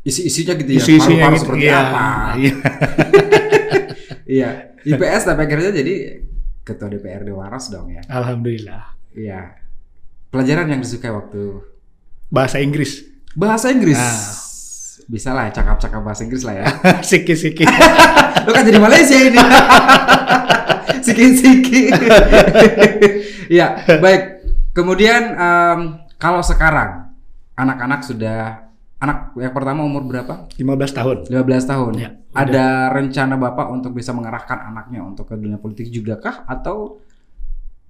Isi-isinya 0.03 0.55
gitu 0.57 0.71
ya. 0.73 0.79
Isi-isinya 0.79 1.27
gitu. 1.29 1.43
seperti 1.45 1.65
Iya, 1.65 1.79
apa? 1.79 2.03
iya. 2.41 2.53
Iya. 4.29 4.51
IPS 4.85 5.23
tapi 5.25 5.41
akhirnya 5.43 5.73
jadi 5.73 5.95
ketua 6.61 6.89
DPRD 6.89 7.29
Waras 7.31 7.69
dong 7.69 7.89
ya. 7.89 8.03
Alhamdulillah. 8.07 8.97
Iya. 9.13 9.57
Pelajaran 10.29 10.69
yang 10.69 10.81
disukai 10.81 11.09
waktu 11.09 11.65
Bahasa 12.29 12.61
Inggris. 12.61 13.09
bahasa 13.33 13.71
Inggris. 13.71 13.97
Ah. 13.97 14.48
Bisa 15.09 15.33
lah 15.33 15.49
cakap-cakap 15.49 16.05
bahasa 16.05 16.29
Inggris 16.29 16.45
lah 16.45 16.55
ya. 16.61 16.67
Siki-siki. 17.09 17.65
Lo 18.45 18.53
kan 18.53 18.63
jadi 18.69 18.77
Malaysia 18.77 19.17
ini. 19.17 19.41
Siki-siki. 21.09 21.89
ya, 23.49 23.81
baik. 23.89 24.45
Kemudian 24.77 25.33
em, 25.33 25.81
kalau 26.21 26.45
sekarang 26.45 27.09
anak-anak 27.57 28.05
sudah 28.05 28.69
anak 29.01 29.33
yang 29.41 29.55
pertama 29.57 29.81
umur 29.87 30.05
berapa? 30.05 30.51
15 30.61 30.93
tahun. 30.93 31.17
15 31.33 31.71
tahun. 31.73 31.93
Ya, 31.97 32.11
Ada 32.37 32.93
rencana 32.93 33.41
Bapak 33.41 33.73
untuk 33.73 33.97
bisa 33.97 34.13
mengarahkan 34.13 34.69
anaknya 34.69 35.01
untuk 35.01 35.33
ke 35.33 35.35
dunia 35.41 35.57
politik 35.57 35.89
juga 35.89 36.21
kah 36.21 36.45
atau 36.45 37.01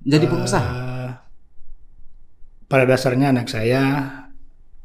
jadi 0.07 0.31
pengusaha? 0.31 0.71
Eh, 0.71 1.11
pada 2.71 2.85
dasarnya 2.87 3.35
anak 3.35 3.51
saya 3.51 3.83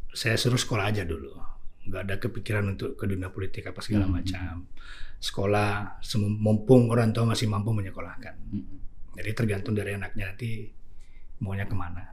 saya 0.09 0.35
suruh 0.39 0.57
sekolah 0.57 0.89
aja 0.89 1.05
dulu. 1.05 1.52
Nggak 1.83 2.01
ada 2.01 2.15
kepikiran 2.17 2.65
untuk 2.69 2.95
ke 2.95 3.05
dunia 3.05 3.27
politik 3.27 3.67
apa 3.67 3.79
segala 3.79 4.07
Hmm. 4.07 4.15
macam. 4.17 4.53
Sekolah 5.17 5.99
sem- 5.99 6.39
mumpung 6.39 6.87
orang 6.87 7.11
tua 7.11 7.23
masih 7.25 7.47
mampu 7.47 7.71
menyekolahkan. 7.71 8.35
Hmm. 8.51 8.79
Jadi 9.13 9.29
tergantung 9.31 9.73
dari 9.73 9.93
anaknya 9.93 10.31
nanti 10.31 10.67
maunya 11.39 11.63
ke 11.63 11.75
mana. 11.75 12.03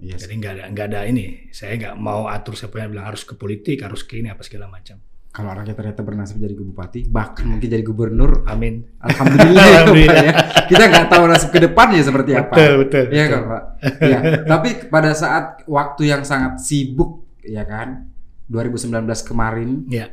Iya 0.00 0.16
sih. 0.16 0.24
Jadi 0.24 0.34
nggak 0.38 0.52
ada 0.54 0.64
nggak 0.70 0.86
ada 0.88 1.00
ini. 1.04 1.50
Saya 1.50 1.76
nggak 1.76 1.94
mau 1.94 2.24
atur 2.26 2.56
siapa 2.56 2.80
yang 2.80 2.90
bilang 2.90 3.06
harus 3.06 3.22
ke 3.22 3.34
politik, 3.34 3.84
harus 3.84 4.00
ke 4.02 4.16
ini 4.16 4.32
apa 4.32 4.40
segala 4.40 4.66
macam. 4.66 4.96
Kalau 5.30 5.46
anaknya 5.46 5.78
ternyata 5.78 6.02
bernasib 6.02 6.42
jadi 6.42 6.58
bupati, 6.58 7.06
bahkan 7.06 7.46
mungkin 7.46 7.70
jadi 7.70 7.86
gubernur, 7.86 8.42
Amin. 8.50 8.82
Alhamdulillah, 8.98 9.62
ya, 9.62 9.70
Pak, 9.70 9.78
Alhamdulillah. 9.86 10.24
ya. 10.26 10.32
Kita 10.66 10.84
nggak 10.90 11.06
tahu 11.06 11.22
nasib 11.30 11.50
ke 11.54 11.60
depannya 11.62 12.02
seperti 12.02 12.30
apa. 12.34 12.50
Betul 12.50 12.72
betul. 12.82 13.04
Iya 13.14 13.24
kan 13.30 13.42
Pak. 13.46 13.62
Iya. 14.02 14.18
Tapi 14.42 14.68
pada 14.90 15.10
saat 15.14 15.44
waktu 15.70 16.02
yang 16.10 16.26
sangat 16.26 16.58
sibuk, 16.58 17.30
ya 17.46 17.62
kan, 17.62 18.10
2019 18.50 19.22
kemarin, 19.22 19.86
Ya. 19.86 20.10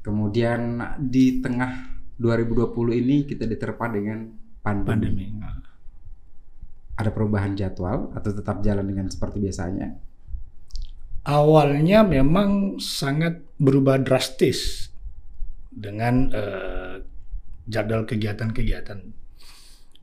kemudian 0.00 0.80
di 0.98 1.44
tengah 1.44 1.92
2020 2.16 2.96
ini 2.96 3.28
kita 3.28 3.44
diterpa 3.44 3.92
dengan 3.92 4.32
pandemi. 4.64 5.28
Pandemi. 5.28 5.28
Ada 6.94 7.10
perubahan 7.10 7.52
jadwal 7.52 8.14
atau 8.16 8.30
tetap 8.32 8.64
jalan 8.64 8.86
dengan 8.88 9.06
seperti 9.12 9.38
biasanya? 9.44 9.88
awalnya 11.24 12.04
memang 12.04 12.76
sangat 12.76 13.40
berubah 13.56 13.96
drastis 14.04 14.92
dengan 15.72 16.28
eh, 16.28 17.00
jadwal 17.64 18.04
kegiatan-kegiatan. 18.04 19.00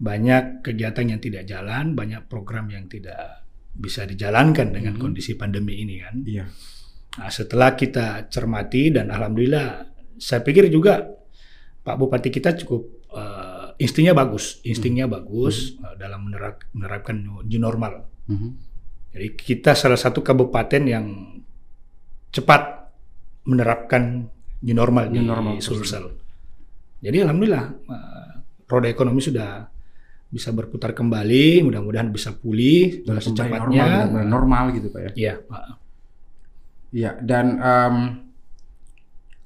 Banyak 0.02 0.66
kegiatan 0.66 1.06
yang 1.06 1.22
tidak 1.22 1.46
jalan, 1.46 1.94
banyak 1.94 2.26
program 2.26 2.74
yang 2.74 2.90
tidak 2.90 3.46
bisa 3.72 4.04
dijalankan 4.10 4.74
dengan 4.74 4.98
Mhm. 4.98 5.02
kondisi 5.02 5.38
pandemi 5.38 5.78
ini 5.86 6.02
kan. 6.02 6.26
Iya. 6.26 6.46
Nah, 7.12 7.28
setelah 7.28 7.76
kita 7.76 8.32
cermati 8.32 8.88
dan 8.88 9.12
alhamdulillah 9.12 9.84
saya 10.16 10.40
pikir 10.40 10.72
juga 10.72 11.04
Pak 11.82 11.96
Bupati 12.00 12.30
kita 12.32 12.56
cukup 12.56 12.82
eh, 13.12 13.68
instingnya 13.84 14.16
bagus, 14.16 14.64
instingnya 14.64 15.12
bagus 15.12 15.76
eh, 15.76 15.96
dalam 16.00 16.30
menerap- 16.30 16.72
menerapkan 16.72 17.20
new 17.20 17.60
normal. 17.60 18.08
Mhm. 18.32 18.50
Jadi 19.12 19.28
kita 19.36 19.76
salah 19.76 20.00
satu 20.00 20.24
kabupaten 20.24 20.82
yang 20.88 21.06
cepat 22.32 22.96
menerapkan 23.44 24.32
new 24.64 24.76
normal 24.78 25.12
New 25.12 25.20
di 25.20 25.28
normal 25.28 25.60
Sulsel. 25.60 26.06
Jadi 27.04 27.18
alhamdulillah 27.20 27.66
eh, 27.92 28.32
roda 28.72 28.88
ekonomi 28.88 29.20
sudah 29.20 29.68
bisa 30.32 30.56
berputar 30.56 30.96
kembali, 30.96 31.60
mudah-mudahan 31.68 32.08
bisa 32.08 32.32
pulih 32.32 33.04
secepatnya. 33.04 34.08
normal, 34.08 34.24
normal 34.24 34.64
gitu 34.80 34.88
Pak 34.88 35.02
ya? 35.04 35.12
Iya, 35.12 35.36
Pak. 35.44 35.81
Iya, 36.92 37.16
dan 37.24 37.46
em, 37.60 37.96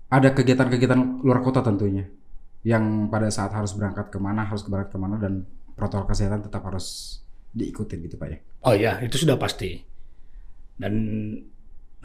ada 0.10 0.30
kegiatan-kegiatan 0.34 1.22
luar 1.22 1.46
kota 1.46 1.62
tentunya 1.62 2.10
yang 2.66 3.14
pada 3.14 3.30
saat 3.30 3.54
harus 3.54 3.78
berangkat 3.78 4.10
ke 4.10 4.18
mana, 4.18 4.50
harus 4.50 4.66
berangkat 4.66 4.98
ke 4.98 5.00
mana 5.00 5.22
dan 5.22 5.46
protokol 5.78 6.10
kesehatan 6.10 6.42
tetap 6.42 6.66
harus 6.66 7.20
diikutin 7.54 8.10
gitu 8.10 8.18
Pak 8.18 8.28
ya. 8.28 8.38
Oh 8.66 8.74
ya, 8.74 8.98
itu 9.06 9.22
sudah 9.22 9.38
pasti. 9.38 9.78
Dan 10.76 10.94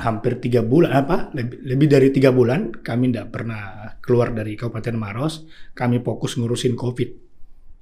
hampir 0.00 0.40
tiga 0.40 0.64
bulan 0.64 1.04
apa 1.04 1.28
lebih, 1.36 1.60
lebih 1.64 1.86
dari 1.88 2.08
tiga 2.12 2.32
bulan 2.32 2.72
kami 2.72 3.12
tidak 3.12 3.28
pernah 3.32 3.92
keluar 4.04 4.36
dari 4.36 4.52
Kabupaten 4.60 4.96
Maros. 5.00 5.48
Kami 5.72 6.04
fokus 6.04 6.36
ngurusin 6.36 6.76
COVID. 6.76 7.10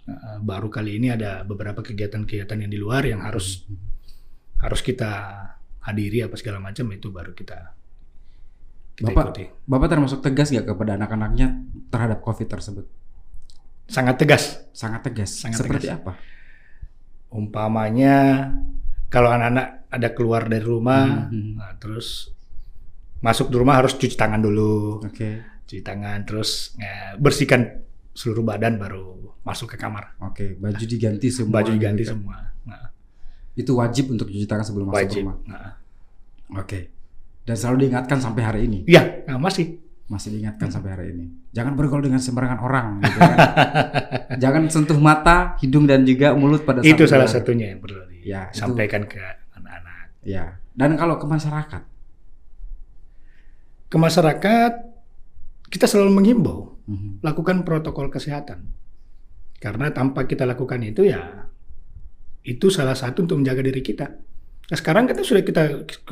Nah, 0.08 0.38
baru 0.40 0.70
kali 0.70 1.02
ini 1.02 1.10
ada 1.10 1.42
beberapa 1.42 1.82
kegiatan-kegiatan 1.82 2.62
yang 2.62 2.70
di 2.70 2.78
luar 2.78 3.02
yang 3.04 3.26
harus 3.26 3.66
harus 4.62 4.80
kita 4.80 5.34
hadiri 5.88 6.20
apa 6.20 6.36
segala 6.36 6.60
macam 6.60 6.84
itu 6.88 7.08
baru 7.08 7.32
kita 7.32 7.72
kita 8.94 9.08
Bapak- 9.08 9.24
ikuti. 9.30 9.44
Bapak 9.64 9.88
termasuk 9.88 10.18
tegas 10.20 10.50
nggak 10.50 10.66
kepada 10.66 10.94
anak-anaknya 10.94 11.46
terhadap 11.88 12.18
COVID 12.20 12.46
tersebut? 12.46 12.86
Sangat 13.86 14.18
tegas. 14.18 14.68
Sangat 14.70 15.00
tegas. 15.02 15.30
Sangat 15.32 15.58
Seperti 15.58 15.86
tegas. 15.86 15.96
apa? 15.96 16.12
Umpamanya 17.28 18.48
kalau 19.08 19.28
anak-anak 19.28 19.88
ada 19.88 20.08
keluar 20.12 20.44
dari 20.44 20.60
rumah, 20.60 21.28
Mhm. 21.28 21.56
nah, 21.56 21.72
terus 21.76 22.32
masuk 23.20 23.48
di 23.48 23.56
rumah 23.56 23.76
harus 23.76 23.94
cuci 23.94 24.14
tangan 24.14 24.40
dulu. 24.40 25.00
Oke, 25.00 25.40
cuci 25.62 25.80
tangan 25.80 26.24
terus 26.24 26.76
eh, 26.76 27.16
bersihkan 27.16 27.80
seluruh 28.10 28.42
badan 28.42 28.76
baru 28.76 29.14
masuk 29.40 29.72
ke 29.72 29.76
kamar 29.76 30.18
oke. 30.20 30.58
Baju 30.58 30.84
diganti 30.84 31.30
semua. 31.30 31.54
baju 31.54 31.70
diganti 31.70 32.02
gitu 32.02 32.10
kan. 32.10 32.16
semua 32.18 32.36
Itu 33.58 33.74
wajib 33.74 34.08
untuk 34.08 34.30
cuci 34.30 34.46
tangan 34.46 34.62
sebelum 34.62 34.86
masuk 34.86 34.98
wajib 35.02 35.22
rumah. 35.26 35.36
nah. 35.44 35.72
Oke. 36.54 36.94
Dan 37.42 37.54
selalu 37.54 37.76
diingatkan 37.84 38.18
sampai 38.18 38.42
hari 38.42 38.60
ini. 38.64 38.86
iya 38.86 39.26
nah, 39.26 39.36
masih 39.36 39.82
Masih 40.06 40.32
diingatkan 40.32 40.70
sampai 40.70 40.90
hari 40.90 41.06
ini. 41.12 41.28
Jangan 41.52 41.74
bergaul 41.74 42.00
dengan 42.00 42.16
sembarangan 42.16 42.60
orang. 42.60 42.86
Gitu 43.02 43.18
kan. 43.18 43.36
Jangan 44.42 44.62
sentuh 44.68 44.96
mata, 44.96 45.52
hidung 45.60 45.84
dan 45.84 46.00
juga 46.02 46.32
mulut 46.32 46.64
pada 46.64 46.80
saat 46.80 46.88
itu 46.88 47.04
salah 47.04 47.28
satunya 47.28 47.68
yang 47.68 47.80
perlu 47.82 48.08
Ya, 48.18 48.48
itu- 48.48 48.56
disampaikan 48.56 49.04
ke 49.04 49.20
anak-anak 49.52 50.16
Ya. 50.24 50.56
Dan 50.72 50.96
kalau 50.96 51.18
ke 51.18 51.26
masyarakat, 51.26 51.82
ke 53.88 53.96
masyarakat 53.96 54.72
kita 55.68 55.84
selalu 55.84 56.12
menghimbau 56.14 56.76
Mhm. 56.84 57.20
lakukan 57.20 57.60
protokol 57.62 58.08
kesehatan 58.08 58.64
karena 59.58 59.90
tanpa 59.90 60.24
kita 60.24 60.44
lakukan 60.44 60.80
itu 60.82 61.04
ya 61.04 61.47
itu 62.48 62.72
salah 62.72 62.96
satu 62.96 63.28
untuk 63.28 63.36
menjaga 63.36 63.60
diri 63.60 63.84
kita 63.84 64.06
nah, 64.64 64.76
sekarang 64.76 65.04
kita 65.04 65.20
sudah 65.20 65.42
kita 65.44 65.62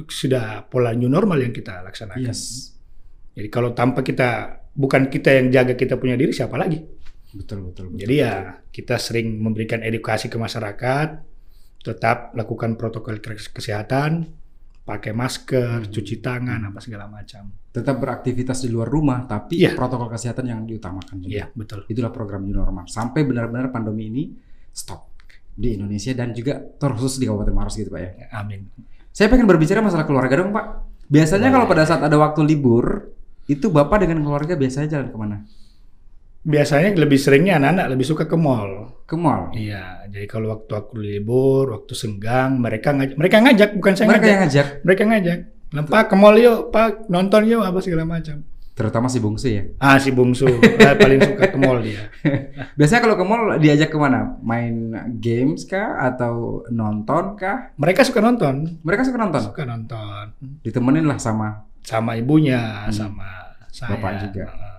sudah 0.06 0.44
pola 0.68 0.92
new 0.92 1.08
normal 1.08 1.40
yang 1.40 1.50
kita 1.50 1.80
laksanakan 1.80 2.28
yes. 2.28 2.76
jadi 3.32 3.48
kalau 3.48 3.72
tanpa 3.72 4.04
kita 4.04 4.60
bukan 4.76 5.08
kita 5.08 5.32
yang 5.32 5.48
jaga 5.48 5.72
kita 5.72 5.96
punya 5.96 6.14
diri 6.14 6.36
siapa 6.36 6.60
lagi 6.60 6.84
Betul 7.36 7.68
betul. 7.68 7.92
betul 7.92 8.00
Jadi 8.00 8.14
ya 8.16 8.64
kita 8.72 8.96
sering 8.96 9.36
memberikan 9.36 9.84
edukasi 9.84 10.32
ke 10.32 10.40
masyarakat, 10.40 11.20
tetap 11.84 12.32
lakukan 12.32 12.80
protokol 12.80 13.20
kes- 13.20 13.52
kesehatan, 13.52 14.24
pakai 14.80 15.12
masker, 15.12 15.84
Hmm. 15.84 15.92
cuci 15.92 16.24
tangan, 16.24 16.64
apa 16.64 16.80
segala 16.80 17.04
macam. 17.06 17.52
tetap 17.76 18.00
beraktivitas 18.00 18.64
di 18.64 18.72
luar 18.72 18.88
rumah, 18.88 19.28
tapi 19.28 19.60
Iya. 19.60 19.76
protokol 19.76 20.08
kesehatan 20.08 20.48
yang 20.48 20.64
diutamakan 20.64 21.20
juga. 21.20 21.28
Iya 21.28 21.44
betul. 21.52 21.84
Itulah 21.92 22.08
program 22.08 22.48
new 22.48 22.56
normal 22.56 22.88
sampai 22.88 23.20
benar-benar 23.20 23.68
pandemi 23.68 24.08
ini 24.08 24.24
stop 24.72 25.15
di 25.56 25.80
Indonesia 25.80 26.12
dan 26.12 26.36
juga 26.36 26.60
terkhusus 26.60 27.16
di 27.16 27.24
Kabupaten 27.24 27.56
Maros 27.56 27.74
gitu 27.80 27.88
pak 27.88 28.00
ya. 28.00 28.10
Amin. 28.36 28.68
Saya 29.08 29.32
pengen 29.32 29.48
berbicara 29.48 29.80
masalah 29.80 30.04
keluarga 30.04 30.36
dong 30.36 30.52
pak. 30.52 30.84
Biasanya 31.08 31.48
kalau 31.48 31.64
pada 31.64 31.88
saat 31.88 32.04
ada 32.04 32.16
waktu 32.20 32.44
libur 32.44 33.08
itu 33.48 33.72
bapak 33.72 34.04
dengan 34.04 34.20
keluarga 34.20 34.52
biasanya 34.54 34.92
jalan 34.92 35.08
ke 35.08 35.16
mana? 35.16 35.36
Biasanya 36.46 36.94
lebih 36.94 37.18
seringnya 37.18 37.58
anak-anak 37.58 37.86
lebih 37.96 38.06
suka 38.06 38.28
ke 38.30 38.36
mall. 38.38 39.02
Ke 39.02 39.18
mall. 39.18 39.50
Iya, 39.50 40.06
jadi 40.06 40.26
kalau 40.30 40.54
waktu 40.54 40.72
aku 40.78 40.94
libur, 41.00 41.74
waktu 41.74 41.90
senggang, 41.98 42.62
mereka 42.62 42.94
ngajak, 42.94 43.18
mereka 43.18 43.36
ngajak 43.42 43.70
bukan 43.74 43.92
saya 43.98 44.06
Mereka 44.06 44.22
ngajak. 44.22 44.30
yang 44.30 44.42
ngajak, 44.46 44.66
Mereka 44.86 45.02
ngajak. 45.10 45.38
Lempak 45.74 46.02
ke 46.06 46.14
mall 46.14 46.36
yuk, 46.38 46.70
Pak, 46.70 47.10
nonton 47.10 47.42
yuk 47.50 47.66
apa 47.66 47.78
segala 47.82 48.06
macam. 48.06 48.46
Terutama 48.76 49.08
si 49.08 49.18
bungsu 49.18 49.48
ya. 49.48 49.64
Ah, 49.76 49.96
si 49.96 50.12
bungsu 50.12 50.44
ah, 50.78 50.92
paling 50.94 51.16
suka 51.18 51.48
ke 51.48 51.56
mall 51.56 51.80
dia. 51.80 52.12
Biasanya 52.78 53.00
kalau 53.00 53.16
ke 53.16 53.24
mall 53.24 53.56
diajak 53.56 53.88
ke 53.88 53.96
mana? 53.96 54.36
Main 54.38 54.92
games 55.16 55.64
kah 55.64 55.96
atau 56.04 56.60
nonton 56.68 57.34
kah? 57.34 57.72
Mereka 57.74 58.04
suka 58.04 58.20
nonton, 58.20 58.76
Mereka 58.84 59.02
suka 59.02 59.16
nonton. 59.16 59.42
suka 59.42 59.64
nonton 59.64 60.24
Ditemenin 60.60 61.08
lah 61.08 61.16
sama 61.16 61.64
sama 61.80 62.14
ibunya, 62.14 62.84
Hmm. 62.86 62.92
sama 62.92 63.28
saya. 63.66 63.96
Bapak 63.96 64.12
juga. 64.22 64.44
Heeh. 64.46 64.76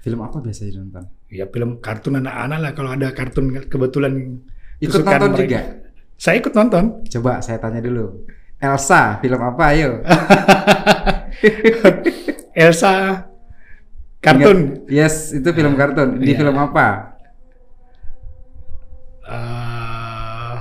film 0.00 0.20
apa 0.22 0.38
biasanya 0.38 0.80
nonton? 0.80 1.04
Ya 1.28 1.44
film 1.44 1.76
kartun 1.78 2.16
anak-anak 2.16 2.58
lah 2.58 2.72
kalau 2.72 2.90
ada 2.90 3.10
kartun 3.10 3.52
kebetulan 3.66 4.40
Ikut 4.78 5.02
nonton 5.02 5.28
mereka. 5.28 5.42
juga. 5.42 5.60
Saya 6.16 6.38
ikut 6.38 6.54
nonton. 6.54 6.84
Coba 7.04 7.40
saya 7.40 7.58
tanya 7.58 7.82
dulu. 7.82 8.24
Elsa, 8.56 9.18
film 9.18 9.40
apa 9.40 9.64
ayo? 9.72 10.00
Elsa 12.54 13.24
kartun. 14.20 14.58
Ingat- 14.58 14.86
Yes, 14.86 15.32
itu 15.32 15.48
film 15.50 15.74
kartun. 15.74 16.16
Di 16.16 16.30
Iya. 16.30 16.38
film 16.38 16.56
apa? 16.56 17.16
Eh, 19.22 20.56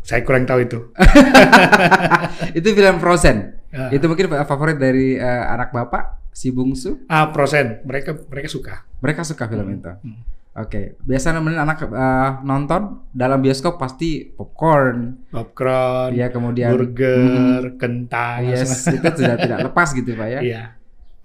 saya 0.00 0.20
kurang 0.24 0.44
tahu 0.44 0.60
itu. 0.64 0.78
itu 2.58 2.68
film 2.70 2.96
Frozen. 2.98 3.60
Ah. 3.68 3.92
Itu 3.92 4.08
mungkin 4.08 4.32
favorit 4.42 4.80
dari 4.80 5.14
eh, 5.14 5.44
anak 5.46 5.70
bapak, 5.70 6.32
si 6.32 6.48
bungsu. 6.48 7.04
Ah, 7.06 7.28
prosen. 7.28 7.84
Mereka 7.84 8.16
mereka 8.26 8.48
suka. 8.48 8.74
Mereka 8.98 9.20
suka 9.22 9.44
film 9.44 9.68
itu. 9.70 9.92
Hmm. 9.92 10.24
Oke, 10.58 10.98
biasa 10.98 11.30
nemenin 11.30 11.60
anak 11.60 11.84
eh, 11.84 12.30
nonton 12.42 13.04
dalam 13.12 13.38
bioskop 13.38 13.76
pasti 13.76 14.26
popcorn, 14.26 15.28
Popcorn, 15.28 16.10
ya 16.10 16.32
kemudian 16.32 16.72
burger, 16.72 17.76
kentang. 17.76 18.48
Yes, 18.48 18.88
itu 18.88 19.04
sudah 19.04 19.36
tidak 19.36 19.58
lepas 19.68 19.92
gitu 19.92 20.16
pak 20.16 20.28
ya. 20.32 20.40
Iya, 20.40 20.62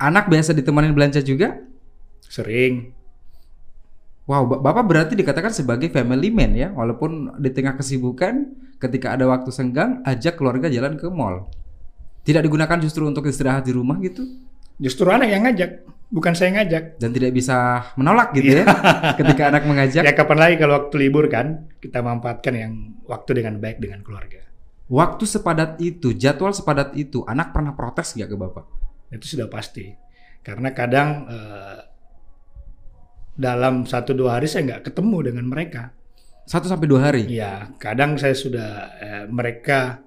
Anak 0.04 0.28
biasa 0.28 0.52
ditemenin 0.52 0.92
belanja 0.92 1.24
juga. 1.24 1.64
sering. 2.28 2.92
Wow, 4.26 4.48
ba- 4.50 4.60
bapak 4.60 4.84
berarti 4.90 5.14
dikatakan 5.14 5.54
sebagai 5.54 5.88
family 5.94 6.34
man 6.34 6.52
ya, 6.58 6.74
walaupun 6.74 7.38
di 7.38 7.52
tengah 7.54 7.78
kesibukan, 7.78 8.52
ketika 8.82 9.14
ada 9.14 9.30
waktu 9.30 9.54
senggang, 9.54 10.02
ajak 10.04 10.40
keluarga 10.42 10.66
jalan 10.68 10.98
ke 10.98 11.08
mall. 11.14 11.46
Tidak 12.26 12.42
digunakan 12.42 12.80
justru 12.82 13.06
untuk 13.06 13.28
istirahat 13.30 13.64
di 13.68 13.72
rumah 13.76 14.00
gitu, 14.02 14.26
Justru 14.82 15.06
anak 15.14 15.30
yang 15.30 15.46
ngajak, 15.46 15.86
bukan 16.10 16.34
saya 16.34 16.50
ngajak. 16.58 16.98
dan 16.98 17.14
tidak 17.14 17.32
bisa 17.38 17.86
menolak 17.94 18.34
gitu 18.34 18.60
ya, 18.60 18.66
ketika 19.22 19.54
anak 19.54 19.64
mengajak. 19.70 20.02
Ya 20.02 20.14
kapan 20.18 20.38
lagi 20.42 20.56
kalau 20.58 20.74
waktu 20.82 20.96
libur 20.98 21.30
kan, 21.30 21.70
kita 21.78 22.02
manfaatkan 22.02 22.54
yang 22.58 22.74
waktu 23.06 23.38
dengan 23.38 23.62
baik 23.62 23.78
dengan 23.78 24.02
keluarga. 24.02 24.42
Waktu 24.90 25.24
sepadat 25.30 25.78
itu, 25.80 26.18
jadwal 26.18 26.52
sepadat 26.52 26.98
itu, 26.98 27.22
anak 27.30 27.54
pernah 27.54 27.78
protes 27.78 28.18
nggak 28.18 28.30
ke 28.34 28.38
bapak? 28.40 28.66
Itu 29.14 29.38
sudah 29.38 29.48
pasti. 29.48 29.94
Karena 30.42 30.74
kadang 30.74 31.30
eh, 31.30 31.78
dalam 33.34 33.86
satu 33.86 34.14
dua 34.14 34.38
hari 34.38 34.46
saya 34.46 34.66
nggak 34.68 34.94
ketemu 34.94 35.18
dengan 35.34 35.46
mereka. 35.48 35.90
Satu 36.44 36.68
sampai 36.68 36.88
dua 36.92 37.08
hari. 37.10 37.24
Iya, 37.32 37.72
kadang 37.80 38.20
saya 38.20 38.36
sudah 38.36 38.70
eh, 39.00 39.26
mereka 39.32 40.04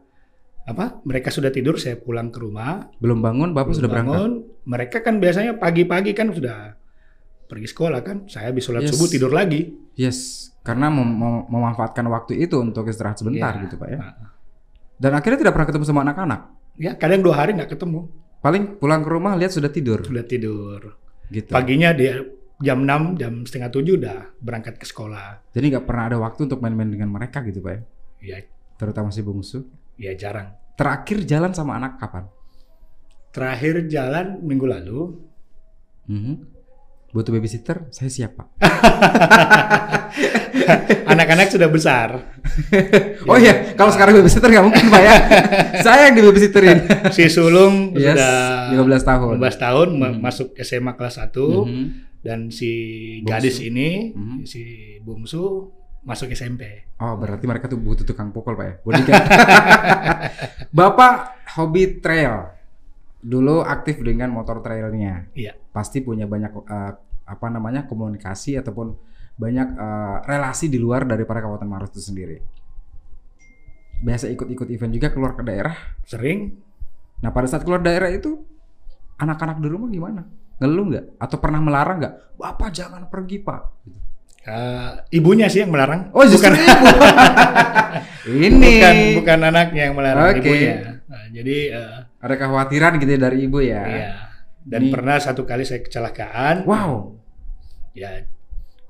apa? 0.66 0.98
Mereka 1.06 1.30
sudah 1.30 1.48
tidur, 1.48 1.78
saya 1.78 1.96
pulang 1.96 2.28
ke 2.28 2.38
rumah. 2.42 2.90
Belum 2.98 3.22
bangun, 3.22 3.54
bapak 3.54 3.72
sudah 3.72 3.88
berangkat. 3.88 4.12
bangun. 4.18 4.32
Mereka 4.66 4.96
kan 5.00 5.22
biasanya 5.22 5.56
pagi-pagi 5.56 6.12
kan 6.12 6.28
sudah 6.30 6.74
pergi 7.46 7.70
sekolah 7.70 8.00
kan. 8.02 8.16
Saya 8.26 8.50
habis 8.50 8.66
sholat 8.66 8.84
Yes. 8.84 8.92
subuh 8.92 9.08
tidur 9.08 9.30
lagi. 9.30 9.70
Yes, 9.94 10.50
karena 10.60 10.90
mem- 10.90 11.14
mem- 11.16 11.46
memanfaatkan 11.48 12.04
waktu 12.10 12.42
itu 12.42 12.58
untuk 12.58 12.84
istirahat 12.84 13.16
sebentar 13.16 13.54
Iya. 13.56 13.62
gitu 13.64 13.74
pak 13.78 13.88
ya. 13.88 13.98
Dan 14.98 15.12
akhirnya 15.14 15.38
tidak 15.40 15.52
pernah 15.56 15.68
ketemu 15.70 15.84
sama 15.86 16.00
anak-anak. 16.04 16.40
Ya 16.76 16.92
kadang 16.92 17.24
dua 17.24 17.38
hari 17.40 17.56
nggak 17.56 17.72
ketemu, 17.72 18.10
Paling 18.46 18.78
pulang 18.78 19.02
ke 19.02 19.10
rumah 19.10 19.34
lihat 19.34 19.50
sudah 19.50 19.74
tidur. 19.74 20.06
sudah 20.06 20.22
tidur. 20.22 20.94
Gitu. 21.26 21.50
Paginya 21.50 21.90
dia 21.90 22.22
jam 22.62 22.86
6, 22.86 23.18
jam 23.18 23.42
setengah 23.42 23.74
tujuh 23.74 23.98
udah 23.98 24.30
berangkat 24.38 24.78
ke 24.78 24.86
sekolah. 24.86 25.50
Jadi 25.50 25.74
nggak 25.74 25.82
pernah 25.82 26.14
ada 26.14 26.16
waktu 26.22 26.46
untuk 26.46 26.62
main-main 26.62 26.86
dengan 26.86 27.10
mereka 27.10 27.42
gitu 27.42 27.58
pak 27.58 27.72
ya. 27.74 27.80
Ya, 28.22 28.36
Terutama 28.78 29.10
si 29.10 29.26
bungsu. 29.26 29.66
ya 29.98 30.14
jarang. 30.14 30.54
Terakhir 30.78 31.26
jalan 31.26 31.50
sama 31.50 31.74
anak 31.74 31.98
kapan? 31.98 32.30
Terakhir 33.34 33.90
jalan 33.90 34.38
minggu 34.40 34.64
lalu, 34.64 35.00
Mhm. 36.06 36.55
Butuh 37.16 37.32
babysitter? 37.32 37.88
Saya 37.88 38.12
siap 38.12 38.36
pak. 38.36 38.46
anak-anak 41.06 41.48
sudah 41.48 41.68
besar. 41.68 42.08
Oh 43.26 43.34
iya, 43.34 43.74
kalau 43.74 43.90
sekarang 43.90 44.14
babysitter 44.14 44.46
nggak 44.46 44.62
mungkin 44.62 44.86
pak 44.86 45.02
ya. 45.02 45.14
Saya 45.86 46.06
yang 46.06 46.14
di 46.14 46.22
babysitterin. 46.22 46.78
Si 47.10 47.26
sulung 47.26 47.90
Yes, 47.92 48.14
sudah 48.14 48.70
15 48.70 49.02
tahun. 49.02 49.34
15 49.36 49.56
tahun 49.58 49.88
Hmm. 49.90 50.14
masuk 50.20 50.48
SMA 50.56 50.94
kelas 50.94 51.18
1 51.18 51.66
Mhm. 51.66 51.84
dan 52.22 52.38
si 52.48 52.70
Bungsu. 53.18 53.26
gadis 53.26 53.56
ini, 53.58 54.14
Mhm. 54.14 54.38
si 54.44 54.62
bungsu 55.02 55.72
masuk 56.02 56.30
SMP. 56.30 56.86
Oh 56.96 57.18
berarti 57.18 57.44
mereka 57.44 57.66
tuh 57.66 57.76
butuh 57.76 58.06
tukang 58.06 58.30
pukul 58.30 58.54
pak 58.54 58.62
ya? 58.62 58.74
Bodyguard. 58.84 59.26
Bapak 60.70 61.14
hobi 61.56 61.98
trail. 61.98 62.54
Dulu 63.18 63.58
aktif 63.60 63.98
dengan 64.00 64.30
motor 64.30 64.62
trailnya. 64.62 65.26
Iya. 65.34 65.58
Pasti 65.76 66.00
punya 66.00 66.24
banyak 66.24 66.52
eh, 66.64 66.92
apa 67.28 67.46
namanya 67.52 67.84
komunikasi 67.84 68.56
ataupun 68.56 68.96
banyak 69.36 69.68
eh, 69.76 70.16
relasi 70.24 70.72
di 70.72 70.80
luar 70.80 71.04
daripada 71.04 71.44
Kabupaten 71.44 71.68
Maros 71.68 71.92
itu 71.92 72.00
sendiri. 72.00 72.40
Biasa 74.00 74.32
ikut-ikut 74.32 74.72
event 74.72 74.92
juga 74.96 75.08
keluar 75.12 75.36
ke 75.36 75.44
daerah. 75.44 75.76
Sering 76.08 76.64
Nah 77.24 77.30
pada 77.32 77.46
saat 77.48 77.64
keluar 77.64 77.80
daerah 77.80 78.12
itu 78.12 78.44
anak-anak 79.16 79.60
di 79.62 79.68
rumah 79.68 79.88
gimana? 79.88 80.22
Ngeluh 80.60 80.84
nggak? 80.92 81.04
Atau 81.20 81.36
pernah 81.40 81.60
melarang 81.60 81.96
nggak? 82.00 82.14
Bapak 82.36 82.68
jangan 82.72 83.08
pergi 83.08 83.40
pak. 83.40 83.60
Gitu. 83.84 83.98
eh, 84.46 84.92
ibunya 85.18 85.50
sih 85.50 85.64
yang 85.64 85.72
melarang. 85.72 86.12
Oh 86.14 86.22
justru 86.22 86.52
bukan 86.52 86.60
ibu. 86.60 86.86
Ini 88.46 88.58
bukan 88.58 88.96
bukan 89.22 89.38
anaknya 89.42 89.82
yang 89.90 89.94
melarang 89.96 90.24
Oke. 90.30 90.38
ibunya. 90.44 90.74
Nah, 91.06 91.24
jadi 91.32 91.56
eh, 91.74 91.98
ada 92.22 92.34
kekhawatiran 92.36 92.92
gitu 93.02 93.10
ya 93.16 93.20
dari 93.20 93.38
ibu 93.42 93.58
ya. 93.58 93.82
iya. 93.90 94.10
Dan 94.66 94.90
Ini- 94.90 94.92
pernah 94.92 95.16
satu 95.22 95.46
kali 95.46 95.62
saya 95.62 95.78
kecelakaan. 95.78 96.66
Wow. 96.66 97.14
Ya 97.94 98.26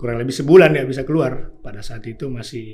kurang 0.00 0.20
lebih 0.20 0.32
sebulan 0.32 0.72
nggak 0.72 0.88
bisa 0.88 1.02
keluar. 1.04 1.52
Pada 1.60 1.84
saat 1.84 2.00
itu 2.08 2.32
masih 2.32 2.68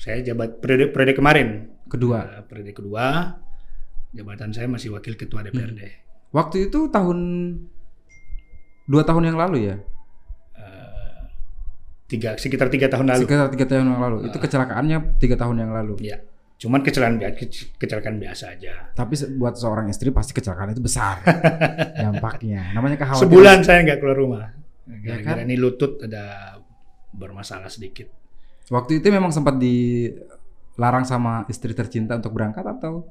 saya 0.00 0.24
jabat 0.24 0.64
periode, 0.64 0.88
periode 0.88 1.12
kemarin. 1.12 1.48
Kedua. 1.84 2.40
Eh, 2.40 2.44
periode 2.48 2.72
kedua 2.72 3.36
jabatan 4.10 4.50
saya 4.50 4.66
masih 4.66 4.90
wakil 4.94 5.14
ketua 5.14 5.46
DPRD. 5.46 5.80
Waktu 6.34 6.70
itu 6.70 6.90
tahun 6.90 7.18
dua 8.86 9.02
tahun 9.06 9.30
yang 9.30 9.38
lalu 9.38 9.70
ya. 9.70 9.76
Eh, 10.58 11.20
tiga 12.10 12.34
sekitar 12.34 12.70
tiga 12.70 12.90
tahun 12.90 13.06
lalu. 13.06 13.22
Sekitar 13.26 13.48
tiga 13.54 13.66
tahun 13.70 13.86
yang 13.86 14.02
lalu. 14.02 14.16
Itu 14.30 14.38
kecelakaannya 14.38 15.20
tiga 15.22 15.36
tahun 15.38 15.56
yang 15.62 15.70
lalu. 15.74 15.94
Ya, 16.02 16.22
cuman 16.60 16.84
kecelakaan 16.84 17.16
biasa, 17.16 17.36
kecelakaan 17.80 18.16
biasa 18.20 18.44
aja. 18.52 18.92
Tapi 18.92 19.14
buat 19.40 19.56
seorang 19.56 19.88
istri 19.88 20.12
pasti 20.12 20.36
kecelakaan 20.36 20.76
itu 20.76 20.82
besar 20.84 21.24
dampaknya. 22.04 22.76
Namanya 22.76 23.00
kekhawatiran. 23.00 23.24
Sebulan 23.24 23.58
saya 23.64 23.78
nggak 23.88 23.98
keluar 23.98 24.16
rumah. 24.20 24.44
Ya 24.84 25.16
Gara-gara 25.16 25.40
kan? 25.40 25.46
ini 25.48 25.56
lutut 25.56 26.04
ada 26.04 26.56
bermasalah 27.10 27.72
sedikit. 27.72 28.12
Waktu 28.68 29.00
itu 29.00 29.08
memang 29.08 29.32
sempat 29.32 29.56
dilarang 29.56 31.08
sama 31.08 31.48
istri 31.48 31.72
tercinta 31.72 32.14
untuk 32.14 32.36
berangkat 32.36 32.62
atau? 32.62 33.08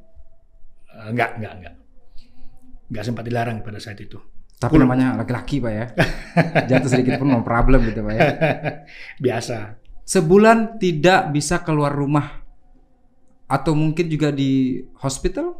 Eh, 0.93 1.09
Nggak, 1.09 1.41
nggak, 1.41 1.53
nggak. 1.59 1.73
Nggak 2.89 3.03
sempat 3.03 3.23
dilarang 3.25 3.57
pada 3.65 3.81
saat 3.81 3.97
itu. 3.97 4.21
Tapi 4.59 4.75
namanya 4.75 5.15
laki-laki 5.15 5.57
pak 5.57 5.71
ya. 5.73 5.85
Jatuh 6.67 6.89
sedikit 6.91 7.15
pun 7.17 7.31
no 7.31 7.41
problem 7.41 7.81
gitu 7.87 8.03
pak 8.03 8.13
ya. 8.13 8.21
Biasa. 9.25 9.79
Sebulan 10.03 10.77
tidak 10.77 11.31
bisa 11.31 11.63
keluar 11.63 11.95
rumah 11.95 12.43
atau 13.49 13.73
mungkin 13.73 14.05
juga 14.05 14.29
di 14.29 14.77
hospital 15.01 15.57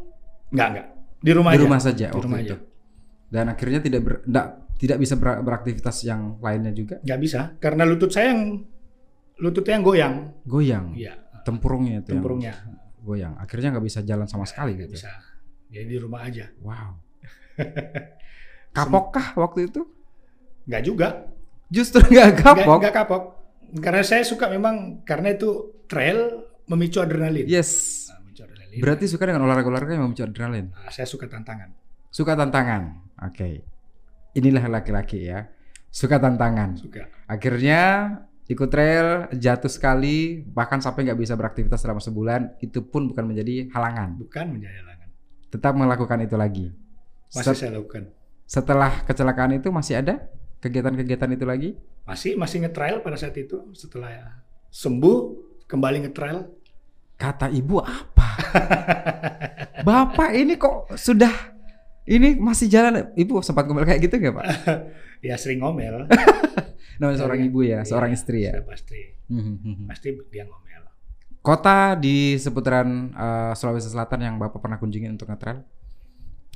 Nggak, 0.50 0.68
nggak. 0.72 0.86
Di 1.20 1.30
rumah 1.34 1.50
di 1.52 1.58
aja. 1.58 1.64
rumah 1.66 1.80
saja 1.80 2.06
Di 2.08 2.20
rumah 2.22 2.38
itu. 2.40 2.54
aja. 2.54 2.56
Dan 3.28 3.44
akhirnya 3.46 3.80
tidak 3.80 4.00
ber, 4.02 4.14
nggak- 4.24 4.50
Tidak 4.80 4.96
bisa 4.96 5.14
ber- 5.14 5.44
beraktivitas 5.44 5.96
yang 6.02 6.40
lainnya 6.40 6.72
juga. 6.72 6.96
Nggak 7.04 7.20
bisa 7.20 7.40
karena 7.60 7.84
lutut 7.84 8.08
saya 8.08 8.32
yang 8.32 8.64
lututnya 9.36 9.76
yang 9.76 9.84
goyang. 9.84 10.14
Goyang. 10.48 10.86
Iya, 10.96 11.14
Tempurungnya 11.44 12.00
itu 12.00 12.16
yang 12.16 12.24
tempurungnya. 12.24 12.52
goyang. 13.04 13.36
Akhirnya 13.36 13.76
nggak 13.76 13.84
bisa 13.84 14.00
jalan 14.00 14.24
sama 14.24 14.48
sekali 14.48 14.72
Nggak 14.74 14.88
gitu. 14.88 14.94
bisa. 14.96 15.10
Jadi 15.68 15.84
di 15.84 15.98
rumah 16.00 16.24
aja. 16.24 16.48
Wow. 16.64 16.96
Kapokkah 18.76 19.36
waktu 19.36 19.68
itu? 19.68 19.82
Nggak 20.64 20.82
juga. 20.82 21.08
Justru 21.68 22.02
Nggak, 22.06 22.40
kapok. 22.40 22.78
nggak 22.80 22.94
kapok. 22.94 23.22
Karena 23.78 24.02
saya 24.02 24.24
suka 24.24 24.50
memang 24.50 25.04
karena 25.04 25.30
itu 25.30 25.76
trail 25.86 26.49
memicu 26.70 27.02
adrenalin. 27.02 27.44
Yes. 27.50 28.06
Nah, 28.06 28.22
memicu 28.22 28.46
adrenalin. 28.46 28.78
Berarti 28.78 29.04
suka 29.10 29.26
dengan 29.26 29.42
olahraga-olahraga 29.44 29.98
yang 29.98 30.06
memicu 30.06 30.22
adrenalin. 30.22 30.70
Nah, 30.70 30.90
saya 30.94 31.10
suka 31.10 31.26
tantangan. 31.26 31.74
Suka 32.10 32.38
tantangan. 32.38 32.82
Oke. 33.26 33.66
Inilah 34.38 34.70
laki-laki 34.70 35.26
ya. 35.26 35.50
Suka 35.90 36.22
tantangan. 36.22 36.78
Suka. 36.78 37.10
Akhirnya 37.26 37.80
ikut 38.46 38.66
trail, 38.70 39.26
jatuh 39.34 39.70
sekali, 39.70 40.42
bahkan 40.46 40.78
sampai 40.78 41.06
nggak 41.06 41.18
bisa 41.18 41.34
beraktivitas 41.34 41.82
selama 41.82 41.98
sebulan, 41.98 42.58
itu 42.62 42.82
pun 42.82 43.10
bukan 43.10 43.26
menjadi 43.26 43.70
halangan. 43.74 44.18
Bukan 44.18 44.46
menjadi 44.54 44.82
halangan. 44.82 45.08
Tetap 45.50 45.72
melakukan 45.74 46.18
itu 46.22 46.34
lagi. 46.38 46.66
Masih 47.30 47.54
Set- 47.54 47.58
saya 47.66 47.78
lakukan. 47.78 48.10
setelah 48.50 49.06
kecelakaan 49.06 49.54
itu 49.54 49.70
masih 49.70 50.02
ada 50.02 50.26
kegiatan-kegiatan 50.58 51.30
itu 51.30 51.46
lagi? 51.46 51.70
Masih 52.02 52.34
masih 52.34 52.66
nge-trail 52.66 52.98
pada 53.06 53.14
saat 53.14 53.38
itu. 53.38 53.70
Setelah 53.70 54.10
ya, 54.10 54.26
sembuh 54.70 55.18
kembali 55.70 56.10
nge-trail. 56.10 56.50
Kata 57.20 57.52
ibu 57.52 57.84
apa? 57.84 58.28
Bapak 59.86 60.32
ini 60.32 60.56
kok 60.56 60.96
sudah 60.96 61.52
ini 62.08 62.40
masih 62.40 62.72
jalan? 62.72 63.12
Ibu 63.12 63.44
sempat 63.44 63.68
ngomel 63.68 63.84
kayak 63.84 64.00
gitu 64.08 64.16
nggak 64.16 64.34
pak? 64.34 64.46
Ya 65.20 65.36
sering 65.36 65.60
ngomel. 65.60 66.08
Namanya 66.96 67.20
seorang 67.20 67.44
ibu 67.44 67.60
ya, 67.60 67.84
seorang 67.84 68.08
Iya, 68.08 68.16
istri 68.16 68.48
ya. 68.48 68.56
Pasti. 68.64 69.20
Pasti 69.84 70.16
dia 70.32 70.48
ngomel. 70.48 70.88
Kota 71.44 71.92
di 71.92 72.40
seputaran 72.40 73.12
eh, 73.12 73.52
Sulawesi 73.52 73.92
Selatan 73.92 74.24
yang 74.24 74.40
bapak 74.40 74.64
pernah 74.64 74.80
kunjungi 74.80 75.12
untuk 75.12 75.28
ngetrail? 75.28 75.60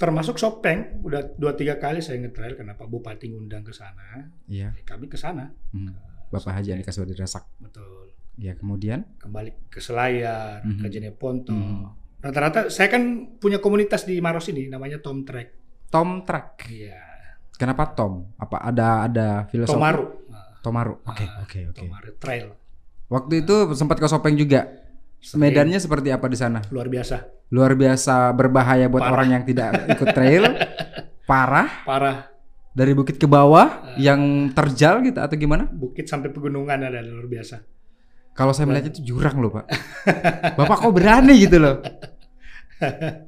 Termasuk 0.01 0.41
Sopeng, 0.41 1.05
udah 1.05 1.37
dua 1.37 1.53
tiga 1.53 1.77
kali 1.77 2.01
saya 2.01 2.25
nge-trail 2.25 2.57
karena 2.57 2.73
Pak 2.73 2.89
Bupati 2.89 3.31
ngundang 3.31 3.69
ke 3.69 3.77
sana. 3.77 4.33
Iya. 4.49 4.73
Ya, 4.73 4.83
kami 4.89 5.13
ke 5.13 5.21
sana. 5.21 5.53
Hmm. 5.77 5.93
Bapak 6.33 6.57
Haji 6.57 6.73
Andika 6.73 6.91
Suwadi 6.91 7.13
Rasak. 7.15 7.45
Betul. 7.61 8.14
Ya 8.37 8.53
kemudian? 8.55 9.07
Kembali 9.17 9.55
ke 9.69 9.79
Selayar, 9.79 10.61
Mhm. 10.61 10.81
ke 10.81 10.87
Jeneponto. 10.89 11.55
Mhm. 11.55 11.87
Rata-rata 12.19 12.67
saya 12.67 12.89
kan 12.89 13.03
punya 13.37 13.59
komunitas 13.59 14.03
di 14.03 14.19
Maros 14.19 14.49
ini 14.49 14.67
namanya 14.67 14.99
Tom 14.99 15.23
Trek. 15.23 15.55
Tom 15.87 16.25
Track. 16.25 16.67
Iya. 16.67 16.99
Kenapa 17.55 17.87
Tom? 17.89 18.35
Apa 18.35 18.59
ada 18.61 19.05
ada 19.05 19.27
filosofi? 19.47 19.77
Tomaru. 19.77 20.05
Tomaru. 20.61 20.95
Oke 21.05 21.23
Ah, 21.23 21.45
oke 21.45 21.59
oke. 21.71 21.79
Tomaru 21.79 22.11
Trail. 22.17 22.49
Waktu 23.07 23.45
itu 23.45 23.55
sempat 23.73 24.01
ke 24.01 24.09
Sopeng 24.09 24.35
juga. 24.35 24.67
Sering. 25.21 25.41
Medannya 25.47 25.79
seperti 25.79 26.09
apa 26.11 26.27
di 26.27 26.35
sana? 26.35 26.61
luar 26.69 26.89
biasa. 26.89 27.17
Luar 27.49 27.73
biasa 27.73 28.33
berbahaya 28.33 28.89
buat 28.89 29.05
Parah. 29.05 29.15
orang 29.15 29.29
yang 29.31 29.45
tidak 29.45 29.71
ikut 29.87 30.09
trail. 30.11 30.43
Parah 31.31 31.69
Parah. 31.83 32.17
dari 32.73 32.93
bukit 32.93 33.17
ke 33.17 33.25
bawah 33.25 33.69
Ah. 33.85 33.97
yang 33.97 34.21
terjal 34.51 35.01
gitu 35.01 35.17
atau 35.17 35.37
gimana? 35.39 35.65
Bukit 35.65 36.05
sampai 36.05 36.29
pegunungan 36.29 36.77
ada 36.77 37.01
luar 37.01 37.25
biasa. 37.25 37.61
Kalau 38.35 38.51
saya 38.51 38.67
melihat 38.67 38.91
itu 38.91 39.15
jurang 39.15 39.39
loh 39.39 39.55
pak. 39.55 39.67
Bapak 40.59 40.77
kok 40.83 40.95
berani 40.95 41.39
gitu 41.39 41.63
loh. 41.63 41.79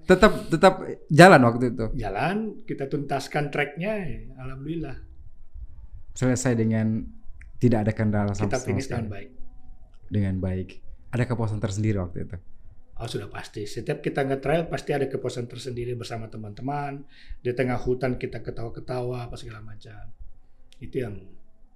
Tetap 0.03 0.51
tetap 0.51 0.83
jalan 1.07 1.41
waktu 1.47 1.65
itu. 1.71 1.87
Jalan, 1.95 2.67
kita 2.67 2.91
tuntaskan 2.91 3.55
treknya, 3.55 3.95
ya, 4.03 4.19
alhamdulillah. 4.43 4.99
Selesai 6.19 6.59
dengan 6.59 7.07
tidak 7.63 7.87
ada 7.87 7.93
kendala 7.95 8.33
sama, 8.35 8.51
Kita 8.51 8.59
finish 8.59 8.91
dengan 8.91 9.09
baik. 9.09 9.31
Dengan 10.11 10.35
baik. 10.43 10.69
Ada 11.15 11.25
kepuasan 11.31 11.63
tersendiri 11.63 12.03
waktu 12.03 12.27
itu. 12.27 12.37
Oh 12.97 13.07
sudah 13.07 13.29
pasti. 13.29 13.69
Setiap 13.69 14.01
kita 14.01 14.25
nge-trail 14.25 14.67
pasti 14.73 14.91
ada 14.97 15.05
kepuasan 15.07 15.47
tersendiri 15.47 15.93
bersama 15.95 16.33
teman-teman. 16.33 17.05
Di 17.45 17.53
tengah 17.53 17.77
hutan 17.77 18.17
kita 18.17 18.41
ketawa-ketawa 18.41 19.29
apa 19.29 19.37
segala 19.39 19.61
macam. 19.61 20.11
Itu 20.81 21.05
yang 21.05 21.15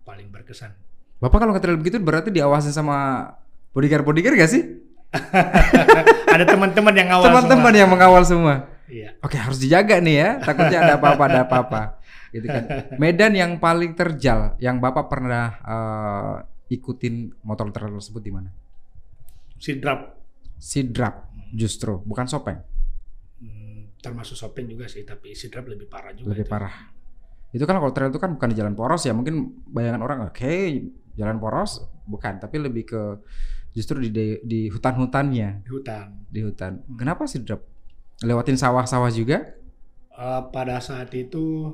paling 0.03 0.33
berkesan. 0.33 0.90
Bapak 1.21 1.37
kalau 1.37 1.53
nge-trail 1.53 1.77
begitu 1.77 2.01
berarti 2.01 2.33
diawasi 2.33 2.73
sama 2.73 3.29
bodyguard 3.77 4.05
bodyguard 4.09 4.41
gak 4.41 4.51
sih? 4.51 4.63
ada 6.35 6.45
teman-teman 6.47 6.95
yang 6.95 7.09
awal 7.13 7.25
Teman-teman 7.29 7.73
semua. 7.73 7.81
yang 7.83 7.91
mengawal 7.91 8.23
semua. 8.25 8.55
Iya. 8.91 9.15
Oke 9.23 9.37
harus 9.37 9.59
dijaga 9.61 10.01
nih 10.01 10.17
ya. 10.17 10.31
Takutnya 10.41 10.79
ada 10.81 10.95
apa-apa, 10.97 11.23
ada 11.29 11.41
apa-apa. 11.45 11.83
Gitu 12.31 12.47
kan. 12.47 12.65
Medan 12.97 13.33
yang 13.35 13.53
paling 13.59 13.93
terjal 13.95 14.55
yang 14.63 14.79
bapak 14.81 15.07
pernah 15.11 15.47
eh, 15.61 16.35
ikutin 16.75 17.37
motor 17.45 17.69
trail 17.75 17.93
tersebut 17.99 18.23
di 18.23 18.33
mana? 18.33 18.51
Sidrap 19.61 20.17
Sidrap 20.57 21.29
justru, 21.51 21.99
bukan 22.07 22.25
Sopeng. 22.31 22.61
hmm, 23.43 23.99
termasuk 23.99 24.39
Sopeng 24.39 24.69
juga 24.69 24.87
sih, 24.87 25.03
tapi 25.03 25.35
Sidrap 25.35 25.67
lebih 25.67 25.91
parah 25.91 26.15
juga. 26.15 26.33
Lebih 26.33 26.47
itu. 26.47 26.53
parah. 26.53 26.75
Itu 27.51 27.65
kan 27.67 27.83
kalau 27.83 27.91
trail 27.91 28.15
itu 28.15 28.21
kan 28.23 28.31
bukan 28.39 28.49
di 28.53 28.57
jalan 28.57 28.79
poros 28.79 29.03
ya. 29.03 29.11
Mungkin 29.11 29.67
bayangan 29.67 30.01
orang 30.07 30.19
oke 30.31 30.53
jalan 31.21 31.37
poros 31.37 31.85
bukan, 32.09 32.41
tapi 32.41 32.57
lebih 32.57 32.89
ke 32.89 33.03
justru 33.71 34.01
di 34.01 34.09
di, 34.09 34.27
di 34.43 34.61
hutan-hutannya, 34.67 35.63
Di 35.63 35.71
hutan. 35.71 36.07
di 36.27 36.41
hutan. 36.41 36.81
Hmm. 36.81 36.97
Kenapa 36.97 37.29
Sidrap? 37.29 37.61
Lewatin 38.25 38.57
sawah-sawah 38.57 39.13
juga? 39.13 39.61
Eh, 40.11 40.43
pada 40.53 40.81
saat 40.81 41.13
itu 41.13 41.73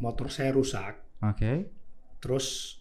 motor 0.00 0.28
saya 0.28 0.52
rusak. 0.52 0.96
Oke. 1.20 1.68
Terus 2.20 2.76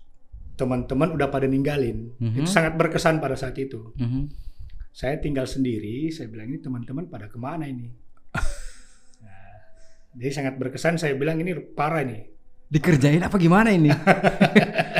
teman-teman 0.56 1.16
udah 1.16 1.28
pada 1.28 1.48
ninggalin. 1.48 2.16
Mhm. 2.20 2.44
Itu 2.44 2.50
sangat 2.52 2.76
berkesan 2.76 3.20
pada 3.20 3.36
saat 3.36 3.56
itu. 3.56 3.96
Mhm. 3.96 4.32
Saya 4.92 5.20
tinggal 5.20 5.48
sendiri, 5.48 6.12
saya 6.12 6.28
bilang 6.28 6.52
ini 6.52 6.60
teman-teman 6.60 7.08
pada 7.08 7.28
ke 7.32 7.40
mana 7.40 7.64
ini? 7.68 7.88
Nah, 9.20 9.56
jadi 10.16 10.32
sangat 10.32 10.56
berkesan, 10.58 10.96
saya 10.98 11.14
bilang 11.14 11.38
ini 11.40 11.54
parah 11.76 12.02
nih. 12.02 12.24
Dikerjain 12.70 13.22
apa 13.22 13.36
gimana 13.36 13.70
ini? 13.70 13.90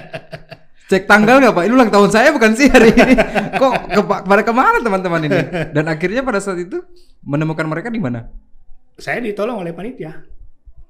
Cek 0.90 1.06
tanggal 1.06 1.38
nggak 1.38 1.54
pak? 1.54 1.64
Ini 1.70 1.74
ulang 1.78 1.92
tahun 1.94 2.10
saya 2.10 2.34
bukan 2.34 2.58
sih 2.58 2.66
hari 2.66 2.90
ini. 2.90 3.14
Kok 3.62 3.74
ke, 3.94 4.02
pada 4.02 4.42
ke 4.42 4.50
mana 4.50 4.82
teman-teman 4.82 5.22
ini? 5.30 5.40
Dan 5.70 5.86
akhirnya 5.86 6.26
pada 6.26 6.42
saat 6.42 6.58
itu 6.58 6.82
menemukan 7.22 7.70
mereka 7.70 7.94
di 7.94 8.02
mana? 8.02 8.26
Saya 8.98 9.22
ditolong 9.22 9.62
oleh 9.62 9.70
panitia. 9.70 10.26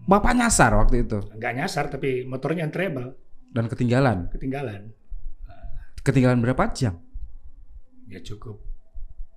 Bapak 0.10 0.34
nyasar 0.34 0.74
waktu 0.74 1.06
itu 1.06 1.22
Nggak 1.36 1.54
nyasar, 1.54 1.86
tapi 1.92 2.24
motornya 2.26 2.66
yang 2.66 2.74
treble, 2.74 3.14
dan 3.52 3.70
ketinggalan. 3.70 4.32
ketinggalan. 4.34 4.96
Ketinggalan 6.02 6.40
berapa 6.42 6.72
jam? 6.74 6.98
Ya 8.10 8.24
cukup 8.24 8.58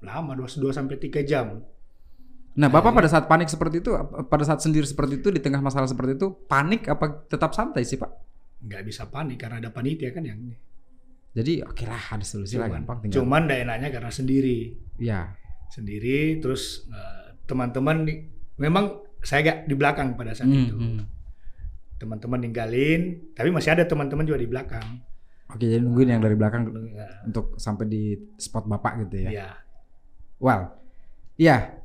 lama, 0.02 0.34
2, 0.34 0.46
sampai 0.70 0.96
3 0.98 1.22
jam. 1.26 1.62
Nah, 2.52 2.68
Bapak 2.68 2.92
pada 2.92 3.08
saat 3.08 3.26
panik 3.30 3.48
seperti 3.48 3.80
itu, 3.80 3.96
pada 4.28 4.44
saat 4.44 4.60
sendiri 4.60 4.84
seperti 4.84 5.22
itu 5.22 5.28
di 5.32 5.40
tengah 5.40 5.58
masalah 5.58 5.88
seperti 5.88 6.20
itu, 6.20 6.28
panik 6.46 6.84
apa 6.90 7.24
tetap 7.30 7.56
santai 7.56 7.86
sih 7.86 7.96
Pak? 7.96 8.31
Nggak 8.62 8.82
bisa 8.82 9.02
panik 9.06 9.36
karena 9.36 9.58
ada 9.58 9.68
panitia 9.68 10.10
kan 10.10 10.22
yang 10.22 10.38
ini. 10.38 10.56
Jadi 11.32 11.60
oke 11.60 11.82
lah 11.82 12.02
ada 12.12 12.22
solusi 12.22 12.54
lah 12.54 12.68
Cuman, 12.68 12.76
gampang 12.78 12.96
tinggal. 13.00 13.14
cuman 13.18 13.40
nggak 13.44 13.60
enaknya 13.64 13.88
karena 13.90 14.10
sendiri. 14.10 14.58
Ya, 14.96 15.20
Sendiri, 15.68 16.36
terus 16.38 16.84
eh, 16.86 17.32
teman-teman, 17.42 18.04
memang 18.54 19.00
saya 19.18 19.40
gak 19.42 19.58
di 19.64 19.72
belakang 19.72 20.12
pada 20.12 20.30
saat 20.30 20.46
Hmm, 20.46 20.62
itu. 20.62 20.76
hmm. 20.76 21.00
Teman-teman 21.96 22.38
ninggalin, 22.38 23.32
tapi 23.32 23.48
masih 23.48 23.72
ada 23.72 23.82
teman-teman 23.82 24.26
juga 24.26 24.36
di 24.36 24.46
belakang. 24.46 25.00
Oke 25.48 25.64
jadi 25.64 25.80
nungguin 25.80 26.10
yang 26.10 26.20
dari 26.20 26.34
belakang 26.34 26.68
Ya, 26.90 27.08
untuk 27.24 27.56
sampai 27.56 27.86
di 27.86 28.02
spot 28.36 28.66
Bapak 28.66 29.00
gitu 29.02 29.22
ya. 29.22 29.30
ya. 29.32 29.48
Well, 30.36 30.76
iya. 31.36 31.78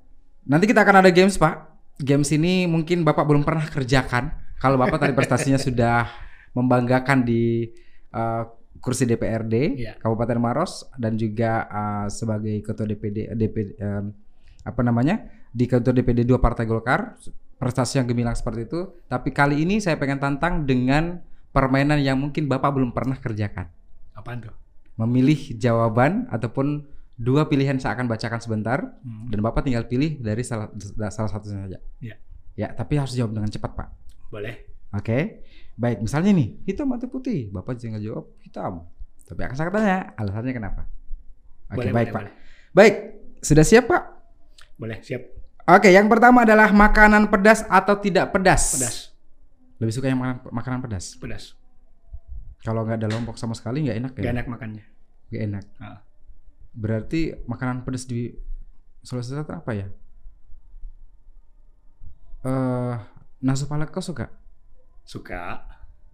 Nanti 0.44 0.66
kita 0.66 0.82
akan 0.82 1.00
ada 1.00 1.12
games, 1.12 1.36
Pak. 1.36 1.56
Games 1.98 2.28
ini 2.32 2.66
mungkin 2.66 3.04
Bapak 3.04 3.24
belum 3.24 3.44
pernah 3.44 3.64
kerjakan. 3.64 4.36
Kalau 4.58 4.76
Bapak 4.76 5.00
tadi 5.00 5.14
prestasinya 5.14 5.56
sudah 5.64 6.08
membanggakan 6.52 7.24
di 7.24 7.68
eh, 8.10 8.44
kursi 8.78 9.04
DPRD 9.04 9.56
Iya. 9.76 9.94
Kabupaten 9.98 10.38
Maros 10.38 10.86
dan 10.96 11.16
juga 11.16 11.66
eh, 11.66 12.08
sebagai 12.08 12.56
ketua 12.62 12.86
DPD 12.86 13.34
DPD 13.34 13.70
em, 13.78 14.14
apa 14.62 14.82
namanya? 14.82 15.24
di 15.50 15.66
ketua 15.66 15.90
DPD 15.90 16.22
2 16.24 16.38
Partai 16.38 16.64
Golkar. 16.64 17.18
Prestasi 17.58 17.98
yang 17.98 18.06
gemilang 18.06 18.38
seperti 18.38 18.70
itu. 18.70 18.86
Tapi 19.10 19.34
kali 19.34 19.66
ini 19.66 19.82
saya 19.82 19.98
pengen 19.98 20.22
tantang 20.22 20.62
dengan 20.62 21.18
permainan 21.50 21.98
yang 21.98 22.14
mungkin 22.14 22.46
Bapak 22.46 22.70
belum 22.70 22.94
pernah 22.94 23.18
kerjakan 23.18 23.66
Apaan 24.14 24.46
tuh? 24.46 24.54
memilih 24.94 25.58
jawaban 25.58 26.30
ataupun 26.30 26.86
dua 27.18 27.50
pilihan 27.50 27.82
saya 27.82 27.98
akan 27.98 28.06
bacakan 28.06 28.38
sebentar 28.38 28.78
Hmm. 29.02 29.34
dan 29.34 29.42
Bapak 29.42 29.66
tinggal 29.66 29.90
pilih 29.90 30.22
dari 30.22 30.46
salah 30.46 30.70
salah 31.10 31.32
satu 31.34 31.50
saja. 31.50 31.82
Ya. 31.98 32.16
Ya, 32.54 32.68
tapi 32.70 32.98
harus 32.98 33.14
jawab 33.14 33.34
dengan 33.34 33.50
cepat, 33.50 33.74
Pak. 33.74 33.90
Boleh. 34.30 34.70
Oke. 34.96 35.44
Baik, 35.78 36.02
misalnya 36.02 36.34
nih, 36.34 36.58
hitam 36.66 36.90
atau 36.96 37.06
putih? 37.06 37.54
Bapak 37.54 37.78
tinggal 37.78 38.02
jawab 38.02 38.26
hitam. 38.42 38.90
Tapi 39.28 39.42
akan 39.44 39.56
saya 39.60 39.70
tanya, 39.70 39.98
alasannya 40.18 40.54
kenapa? 40.56 40.82
Oke, 41.70 41.84
boleh, 41.84 41.92
baik, 41.94 42.10
boleh, 42.10 42.16
Pak. 42.16 42.22
boleh. 42.24 42.34
Baik, 42.74 42.96
sudah 43.44 43.66
siap, 43.68 43.86
Pak? 43.92 44.04
Boleh, 44.80 44.98
siap. 45.04 45.22
Oke, 45.68 45.92
yang 45.92 46.08
pertama 46.08 46.48
adalah 46.48 46.72
makanan 46.72 47.28
pedas 47.28 47.68
atau 47.68 48.00
tidak 48.00 48.32
pedas? 48.32 48.80
Pedas. 48.80 48.98
Lebih 49.78 49.94
suka 49.94 50.08
yang 50.08 50.18
makanan, 50.18 50.48
makanan 50.50 50.80
pedas. 50.80 51.14
pedas. 51.20 51.54
Kalau 52.64 52.88
nggak 52.88 53.04
ada 53.04 53.10
lombok 53.12 53.38
sama 53.38 53.54
sekali 53.54 53.86
nggak 53.86 53.98
enak 54.00 54.14
ya? 54.18 54.24
Gak 54.24 54.34
enak 54.34 54.48
makannya. 54.50 54.86
Nggak 55.30 55.44
enak. 55.44 55.66
Ah. 55.78 56.00
Berarti 56.74 57.36
makanan 57.46 57.86
pedas 57.86 58.10
di 58.10 58.34
Sulawesi 59.06 59.36
Selatan 59.36 59.62
apa 59.62 59.72
ya? 59.76 59.88
Eh, 62.48 62.96
nasi 63.44 63.68
palek 63.68 63.92
kau 63.92 64.02
suka? 64.02 64.32
Suka. 65.08 65.64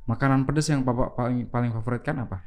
Makanan 0.06 0.46
pedas 0.46 0.70
yang 0.70 0.86
bapak 0.86 1.18
paling 1.18 1.50
paling 1.50 1.74
favorit 1.74 2.06
kan 2.06 2.22
apa? 2.22 2.46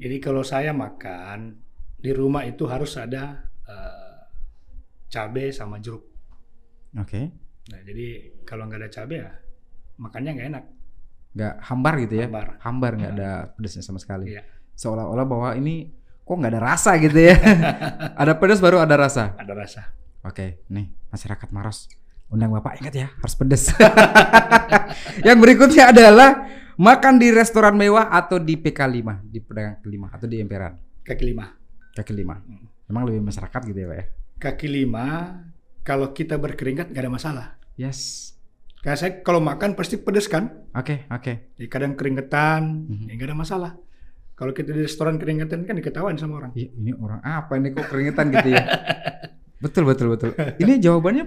Jadi 0.00 0.16
kalau 0.24 0.40
saya 0.40 0.72
makan 0.72 1.60
di 2.00 2.10
rumah 2.16 2.48
itu 2.48 2.64
harus 2.64 2.96
ada 2.96 3.44
eh, 3.68 4.18
cabai 5.12 5.52
sama 5.52 5.76
jeruk. 5.76 6.08
Oke. 6.96 7.28
Nah, 7.68 7.80
jadi 7.84 8.32
kalau 8.48 8.64
nggak 8.64 8.80
ada 8.80 8.88
cabai 8.88 9.20
ya 9.20 9.30
makannya 10.00 10.30
nggak 10.36 10.48
enak. 10.52 10.64
Nggak 11.36 11.54
hambar 11.68 11.94
gitu 12.00 12.14
ya? 12.16 12.26
Hambar. 12.28 12.48
Hambar 12.64 12.92
nggak 12.96 13.12
ada 13.16 13.30
pedasnya 13.52 13.82
sama 13.84 14.00
sekali. 14.00 14.32
Iya. 14.32 14.42
Seolah-olah 14.76 15.26
bahwa 15.28 15.50
ini 15.56 15.92
kok 16.24 16.36
nggak 16.36 16.52
ada 16.56 16.62
rasa 16.62 16.96
gitu 17.00 17.16
ya? 17.16 17.36
ada 18.22 18.32
pedas 18.36 18.60
baru 18.60 18.80
ada 18.80 18.96
rasa. 18.96 19.36
Ada 19.36 19.52
rasa. 19.52 19.82
Oke, 20.24 20.64
nih 20.72 20.90
masyarakat 21.12 21.48
Maros, 21.54 21.86
undang 22.26 22.50
bapak 22.50 22.82
ingat 22.82 22.94
ya 22.94 23.06
harus 23.12 23.34
pedas. 23.34 23.70
Yang 25.26 25.38
berikutnya 25.38 25.84
adalah 25.90 26.30
makan 26.76 27.16
di 27.16 27.30
restoran 27.30 27.74
mewah 27.74 28.10
atau 28.10 28.36
di 28.36 28.54
PK5 28.54 28.98
di 29.24 29.38
pedagang 29.40 29.78
kelima 29.80 30.06
atau 30.12 30.26
di 30.26 30.36
emperan 30.38 30.74
Kaki 31.00 31.22
lima. 31.24 31.46
kaki 31.94 32.12
lima. 32.12 32.34
Emang 32.84 33.06
lebih 33.06 33.22
masyarakat 33.22 33.60
gitu 33.64 33.78
ya 33.78 33.88
pak 33.88 33.96
ya? 33.96 34.04
Kaki 34.36 34.66
lima 34.68 35.06
kalau 35.80 36.10
kita 36.10 36.36
berkeringat 36.36 36.90
nggak 36.90 37.00
ada 37.00 37.12
masalah. 37.12 37.46
Yes. 37.78 38.32
Kayak 38.82 38.98
saya 38.98 39.12
kalau 39.22 39.38
makan 39.38 39.72
pasti 39.72 39.96
pedes 39.96 40.26
kan. 40.26 40.66
Oke 40.74 41.06
oke. 41.08 41.54
Jadi 41.56 41.66
kadang 41.66 41.94
keringetan, 41.94 42.84
Mhm. 42.84 43.06
ya 43.06 43.12
nggak 43.14 43.28
ada 43.30 43.38
masalah. 43.38 43.72
Kalau 44.36 44.52
kita 44.52 44.68
di 44.68 44.84
restoran 44.84 45.16
keringetan 45.16 45.64
kan 45.64 45.72
diketawain 45.72 46.18
sama 46.20 46.36
orang. 46.36 46.52
Ih, 46.52 46.68
ini 46.74 46.92
orang 46.92 47.24
apa 47.24 47.56
ini 47.56 47.72
kok 47.72 47.88
keringetan 47.88 48.28
gitu 48.28 48.48
ya? 48.52 48.62
betul 49.64 49.88
betul 49.88 50.12
betul. 50.12 50.30
Ini 50.60 50.76
jawabannya 50.76 51.24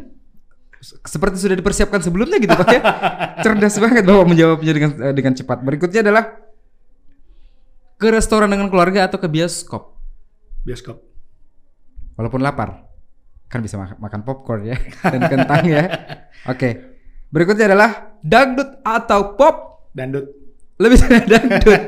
seperti 0.82 1.38
sudah 1.38 1.56
dipersiapkan 1.60 2.00
sebelumnya 2.00 2.40
gitu 2.40 2.56
pak 2.56 2.68
ya? 2.72 2.82
Cerdas 3.44 3.76
banget 3.78 4.04
bapak 4.04 4.26
menjawabnya 4.26 4.72
dengan 4.72 4.92
eh, 5.00 5.14
dengan 5.14 5.34
cepat. 5.36 5.58
Berikutnya 5.60 6.02
adalah 6.02 6.24
ke 8.00 8.08
restoran 8.08 8.48
dengan 8.48 8.72
keluarga 8.72 9.12
atau 9.12 9.20
ke 9.20 9.28
bioskop. 9.28 10.00
Bioskop. 10.64 11.04
Walaupun 12.16 12.40
lapar, 12.40 12.88
kan 13.48 13.60
bisa 13.60 13.76
mak- 13.76 14.00
makan 14.00 14.24
popcorn 14.24 14.68
ya 14.68 14.78
dan 15.12 15.22
kentang 15.28 15.64
ya. 15.68 15.84
Oke. 16.48 17.00
Berikutnya 17.30 17.70
adalah 17.70 18.16
dangdut 18.24 18.80
atau 18.82 19.36
pop. 19.36 19.86
Dandut. 19.92 20.26
Lebih 20.80 20.98
suka 21.02 21.20
dangdut. 21.28 21.82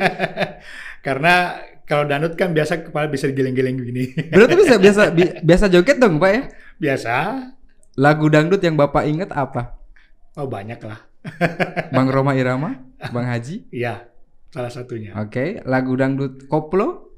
Karena 0.99 1.56
kalau 1.88 2.06
dandut 2.06 2.36
kan 2.36 2.51
biasa 2.51 2.88
kepala 2.88 3.08
bisa 3.08 3.27
digeleng-geleng 3.27 3.80
begini. 3.80 4.12
Berarti 4.32 4.56
bisa 4.56 4.75
biasa 4.77 5.01
bi- 5.12 5.39
biasa 5.41 5.65
joget 5.67 5.97
dong, 5.97 6.19
Pak 6.19 6.30
ya? 6.30 6.41
biasa. 6.75 7.15
Lagu 8.01 8.25
dangdut 8.27 8.61
yang 8.65 8.73
Bapak 8.73 9.05
ingat 9.05 9.29
apa? 9.29 9.77
Oh 10.33 10.49
banyak 10.49 10.81
lah. 10.81 10.97
Bang 11.95 12.09
Roma 12.09 12.33
Irama, 12.33 12.81
Bang 13.13 13.29
Haji. 13.29 13.69
Iya, 13.69 14.09
salah 14.49 14.73
satunya. 14.73 15.13
Oke, 15.13 15.61
lagu 15.69 15.93
dangdut 15.93 16.49
koplo. 16.49 17.13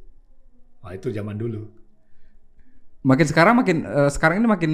Oh 0.83 0.91
itu 0.91 1.07
zaman 1.07 1.39
dulu. 1.39 1.71
Makin 3.03 3.27
sekarang 3.27 3.55
makin 3.55 3.77
eh, 3.83 4.11
sekarang 4.11 4.43
ini 4.43 4.47
makin 4.47 4.71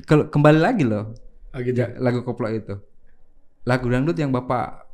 ke- 0.00 0.28
kembali 0.28 0.60
lagi 0.60 0.84
loh 0.84 1.12
Oh 1.52 1.60
gitu. 1.60 1.76
ja- 1.76 1.92
lagu 1.96 2.20
koplo 2.20 2.48
itu. 2.48 2.76
Lagu 3.64 3.88
dangdut 3.88 4.16
yang 4.16 4.32
Bapak 4.32 4.84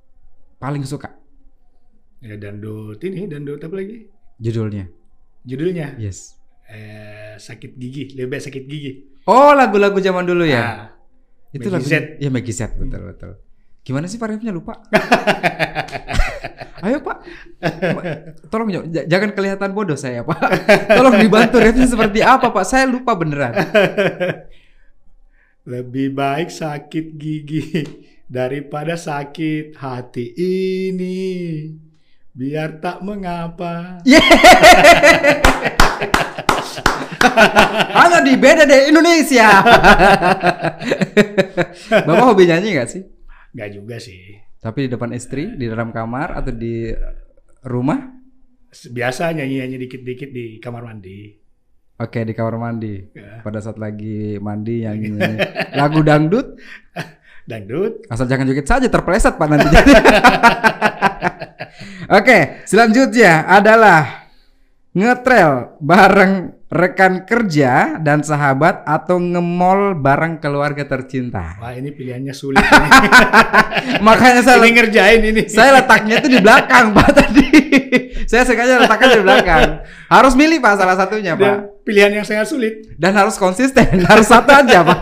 paling 0.58 0.86
suka 0.86 1.10
Ya 2.22 2.38
dandut 2.38 3.02
ini, 3.02 3.26
dandut 3.26 3.58
apa 3.58 3.74
lagi? 3.74 4.06
judulnya. 4.38 4.86
Judulnya 5.42 5.98
Yes. 5.98 6.38
eh, 6.70 7.34
sakit 7.34 7.74
gigi, 7.74 8.14
lebih 8.14 8.38
baik 8.38 8.44
sakit 8.46 8.62
gigi. 8.62 8.92
Oh, 9.28 9.54
lagu-lagu 9.54 9.98
zaman 10.02 10.26
dulu 10.26 10.42
ya. 10.42 10.62
Ah, 10.62 10.78
Itu 11.54 11.70
Maggie 11.70 11.74
lagu 11.78 11.86
Z. 11.86 11.94
Ya 12.18 12.28
Maggie 12.32 12.54
Z 12.54 12.74
betul 12.74 13.02
betul. 13.06 13.32
Gimana 13.82 14.06
sih 14.06 14.18
Pak 14.18 14.28
Refnya 14.30 14.54
lupa? 14.54 14.78
Ayo 16.82 16.98
Pak, 16.98 17.22
tolong 18.50 18.90
jangan 18.90 19.30
kelihatan 19.38 19.70
bodoh 19.70 19.94
saya 19.94 20.26
Pak. 20.26 20.66
Tolong 20.98 21.14
dibantu 21.14 21.62
refnya 21.62 21.86
seperti 21.86 22.26
apa 22.26 22.50
Pak? 22.50 22.66
Saya 22.66 22.90
lupa 22.90 23.14
beneran. 23.14 23.54
lebih 25.62 26.10
baik 26.10 26.50
sakit 26.50 27.14
gigi 27.14 27.86
daripada 28.26 28.98
sakit 28.98 29.78
hati 29.78 30.34
ini. 30.34 31.70
Biar 32.32 32.80
tak 32.80 33.04
mengapa. 33.04 34.00
Hanya 37.92 38.24
di 38.24 38.40
beda 38.40 38.64
deh 38.64 38.88
Indonesia. 38.88 39.52
Bapak 42.08 42.24
hobi 42.24 42.48
nyanyi 42.48 42.72
nggak 42.72 42.88
sih? 42.88 43.04
Enggak 43.52 43.70
juga 43.76 44.00
sih. 44.00 44.40
Tapi 44.64 44.88
di 44.88 44.96
depan 44.96 45.12
istri, 45.12 45.60
di 45.60 45.68
dalam 45.68 45.92
kamar 45.92 46.40
atau 46.40 46.56
di 46.56 46.88
rumah? 47.68 48.00
Biasa 48.72 49.36
nyanyi-nyanyi 49.36 49.76
dikit-dikit 49.84 50.32
di 50.32 50.56
kamar 50.56 50.88
mandi. 50.88 51.36
Oke 52.00 52.24
di 52.24 52.32
kamar 52.32 52.56
mandi. 52.56 53.12
Ya. 53.12 53.44
Pada 53.44 53.60
saat 53.60 53.76
lagi 53.76 54.40
mandi 54.40 54.88
nyanyi. 54.88 55.20
lagu 55.76 56.00
dangdut 56.00 56.56
Dangdut. 57.52 58.08
Asal 58.08 58.24
jangan 58.24 58.48
joget 58.48 58.64
saja 58.64 58.88
terpeleset 58.88 59.36
Pak 59.36 59.44
nanti. 59.44 59.68
Oke, 62.12 62.64
selanjutnya 62.64 63.44
adalah 63.44 64.28
ngetrail 64.92 65.80
bareng 65.80 66.32
rekan 66.68 67.24
kerja 67.28 68.00
dan 68.00 68.24
sahabat 68.24 68.84
atau 68.84 69.20
ngemol 69.20 69.96
bareng 70.00 70.40
keluarga 70.40 70.84
tercinta. 70.88 71.56
Wah 71.60 71.76
ini 71.76 71.92
pilihannya 71.92 72.32
sulit. 72.32 72.60
ini. 72.60 72.88
Makanya 74.08 74.40
saya 74.40 74.56
ini 74.64 74.72
ngerjain 74.72 75.20
ini. 75.20 75.42
saya 75.52 75.76
letaknya 75.76 76.24
itu 76.24 76.28
di 76.32 76.40
belakang 76.40 76.96
Pak 76.96 77.08
tadi. 77.20 77.44
saya 78.24 78.48
sengaja 78.48 78.80
letakkan 78.80 79.08
di 79.12 79.20
belakang. 79.20 79.84
Harus 80.08 80.32
milih 80.32 80.64
Pak 80.64 80.80
salah 80.80 80.96
satunya 80.96 81.36
Dan 81.36 81.44
Pak. 81.44 81.56
pilihan 81.84 82.12
yang 82.12 82.24
sangat 82.24 82.48
sulit. 82.48 82.88
Dan 82.96 83.12
harus 83.16 83.36
konsisten, 83.36 83.84
harus 84.08 84.28
satu 84.28 84.48
aja 84.52 84.80
Pak. 84.80 85.00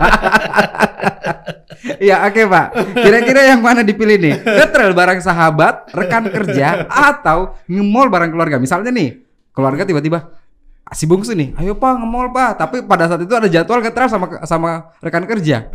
Iya 2.01 2.25
oke 2.25 2.41
Pak. 2.49 2.65
Kira-kira 2.97 3.41
yang 3.45 3.61
mana 3.61 3.85
dipilih 3.85 4.17
nih? 4.17 4.33
Ngetrail 4.41 4.89
bareng 4.91 5.21
sahabat, 5.21 5.93
rekan 5.93 6.25
kerja, 6.27 6.89
atau 6.89 7.53
nge-mall 7.69 8.09
bareng 8.09 8.33
keluarga? 8.33 8.57
Misalnya 8.57 8.89
nih, 8.89 9.21
keluarga 9.53 9.85
tiba-tiba 9.85 10.33
"Ah, 10.81 10.97
si 10.97 11.05
bungsu 11.05 11.37
nih, 11.37 11.53
ayo 11.61 11.77
Pak 11.77 12.01
nge-mall 12.01 12.33
Pak. 12.33 12.51
Tapi 12.57 12.77
pada 12.83 13.05
saat 13.05 13.21
itu 13.21 13.29
ada 13.31 13.45
jadwal 13.45 13.79
ngetrail 13.79 14.09
sama 14.09 14.25
sama 14.49 14.69
rekan 14.97 15.29
kerja. 15.29 15.69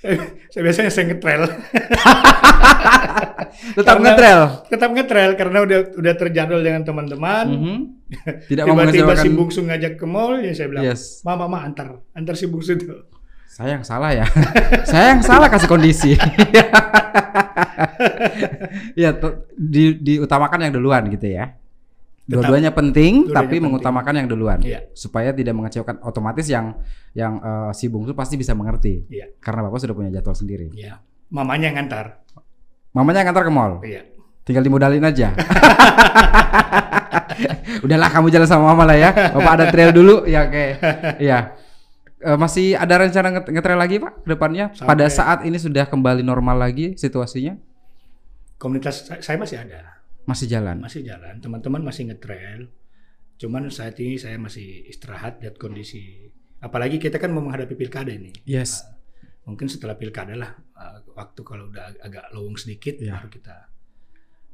saya 0.52 0.62
biasanya 0.66 0.90
saya 0.90 1.04
ngetrail. 1.14 1.42
Tetap 3.78 3.94
Karena- 3.98 4.04
ngetrail. 4.10 4.40
Tetap 4.66 4.90
ngetrail 4.90 5.32
karena 5.36 5.58
udah 5.62 5.78
udah 5.96 6.14
terjadwal 6.16 6.60
dengan 6.60 6.82
teman-teman. 6.82 7.46
Mhm. 7.46 7.76
Tidak 8.48 8.64
mau 8.66 8.74
Tiba-tiba 8.74 9.14
si 9.14 9.28
bungsu 9.30 9.60
ngajak 9.62 9.94
ke 9.94 10.06
mall, 10.06 10.42
ya 10.42 10.50
saya 10.50 10.66
bilang, 10.66 10.82
Yes. 10.82 11.22
"Ma, 11.22 11.38
mama 11.38 11.62
antar, 11.62 12.02
antar 12.10 12.34
si 12.34 12.50
bungsu 12.50 12.74
tuh." 12.74 13.19
Saya 13.50 13.74
yang 13.74 13.82
salah 13.82 14.14
ya. 14.14 14.22
Saya 14.90 15.18
yang 15.18 15.26
salah 15.26 15.50
kasih 15.50 15.66
kondisi. 15.66 16.14
ya, 19.02 19.10
di, 19.58 19.98
diutamakan 19.98 20.70
yang 20.70 20.78
duluan 20.78 21.10
gitu 21.10 21.26
ya. 21.26 21.58
Dua-duanya 22.30 22.70
penting, 22.70 23.26
Dua-duanya 23.26 23.34
tapi 23.34 23.58
penting. 23.58 23.66
mengutamakan 23.66 24.14
yang 24.22 24.30
duluan. 24.30 24.62
Iya. 24.62 24.86
Supaya 24.94 25.34
tidak 25.34 25.58
mengecewakan 25.58 25.98
otomatis 26.06 26.46
yang 26.46 26.78
yang 27.10 27.42
eh, 27.42 27.74
si 27.74 27.90
bungsu 27.90 28.14
pasti 28.14 28.38
bisa 28.38 28.54
mengerti. 28.54 29.10
Iya. 29.10 29.34
Karena 29.42 29.66
Bapak 29.66 29.82
sudah 29.82 29.98
punya 29.98 30.14
jadwal 30.14 30.38
sendiri. 30.38 30.70
Iya. 30.70 31.02
Mamanya 31.34 31.74
yang 31.74 31.82
ngantar. 31.82 32.22
Mamanya 32.94 33.26
yang 33.26 33.34
ngantar 33.34 33.44
ke 33.50 33.52
mall. 33.52 33.82
Iya. 33.82 34.06
Tinggal 34.46 34.62
dimodalin 34.62 35.02
aja. 35.02 35.34
Udahlah 37.84 38.14
kamu 38.14 38.30
jalan 38.30 38.46
sama 38.46 38.70
mama 38.70 38.86
lah 38.86 38.94
ya. 38.94 39.10
Bapak 39.34 39.52
ada 39.58 39.66
trail 39.74 39.90
dulu 39.90 40.22
ya 40.30 40.46
oke. 40.46 40.66
Iya. 41.18 41.58
Eh, 42.20 42.36
masih 42.36 42.76
ada 42.76 43.00
rencana 43.00 43.32
nge- 43.32 43.48
ngetrail 43.48 43.80
lagi 43.80 43.96
Pak 43.96 44.28
depannya? 44.28 44.68
Sampai- 44.76 44.92
Pada 44.92 45.06
saat 45.08 45.38
ini 45.42 45.56
sudah 45.56 45.88
kembali 45.88 46.20
normal 46.20 46.60
lagi 46.60 46.92
situasinya? 46.92 47.56
Komunitas 48.60 49.08
sa- 49.08 49.24
saya 49.24 49.40
masih 49.40 49.56
ada, 49.56 50.04
Masih 50.28 50.44
jalan. 50.44 50.84
masih 50.84 51.00
jalan. 51.00 51.40
Teman-teman 51.40 51.80
masih 51.80 52.12
ngetrail. 52.12 52.68
Cuman 53.40 53.72
saat 53.72 53.96
ini 53.96 54.20
saya 54.20 54.36
masih 54.36 54.84
istirahat 54.84 55.40
lihat 55.40 55.56
kondisi. 55.56 56.28
Apalagi 56.60 57.00
kita 57.00 57.16
kan 57.16 57.32
mau 57.32 57.40
menghadapi 57.40 57.72
pilkada 57.72 58.12
ini. 58.12 58.36
Yes. 58.44 58.84
Mungkin 59.48 59.72
setelah 59.72 59.96
pilkada 59.96 60.36
lah, 60.36 60.52
uh, 60.76 61.00
waktu 61.16 61.40
kalau 61.40 61.72
udah 61.72 61.88
ag- 61.88 62.00
agak 62.04 62.24
lowong 62.36 62.60
sedikit, 62.60 63.00
Iya. 63.00 63.16
baru 63.16 63.32
kita 63.32 63.56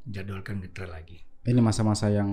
jadwalkan 0.07 0.63
ngetrail 0.63 0.87
lagi. 0.87 1.19
Ini 1.43 1.59
masa-masa 1.59 2.07
yang 2.07 2.31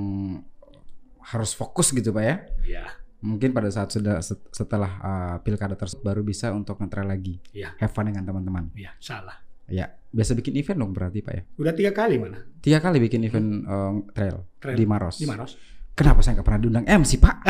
harus 1.26 1.58
fokus 1.58 1.89
gitu 1.89 2.13
Pak 2.13 2.22
ya. 2.22 2.36
Iya, 2.62 2.86
Mungkin 3.23 3.55
pada 3.55 3.71
saat 3.71 3.88
sudah 3.88 4.19
set- 4.19 4.51
setelah 4.51 4.91
uh, 4.99 5.36
pilkada 5.39 5.73
tersebut 5.73 6.03
baru 6.03 6.21
bisa 6.21 6.51
untuk 6.51 6.75
ngetrail 6.75 7.07
lagi. 7.07 7.39
iya, 7.55 7.71
Have 7.79 7.89
fun 7.89 8.05
dengan 8.05 8.21
teman-teman. 8.21 8.69
iya, 8.75 8.93
salah. 8.99 9.39
Ya, 9.63 9.95
biasa 10.12 10.36
bikin 10.36 10.59
event 10.59 10.75
dong 10.75 10.91
berarti 10.91 11.23
Pak 11.23 11.33
ya. 11.33 11.41
Udah 11.55 11.71
tiga 11.71 11.95
kali 11.95 12.19
mana? 12.19 12.43
Tiga 12.59 12.77
kali 12.77 12.99
bikin 12.99 13.23
event 13.23 13.63
eh, 13.63 13.93
trail, 14.12 14.43
Trail. 14.59 14.75
di 14.75 14.83
Maros. 14.83 15.15
Di 15.15 15.23
Maros. 15.23 15.55
Kenapa 15.95 16.19
saya 16.19 16.36
nggak 16.36 16.45
pernah 16.45 16.59
diundang 16.59 16.86
MC 16.86 17.12
Pak? 17.15 17.36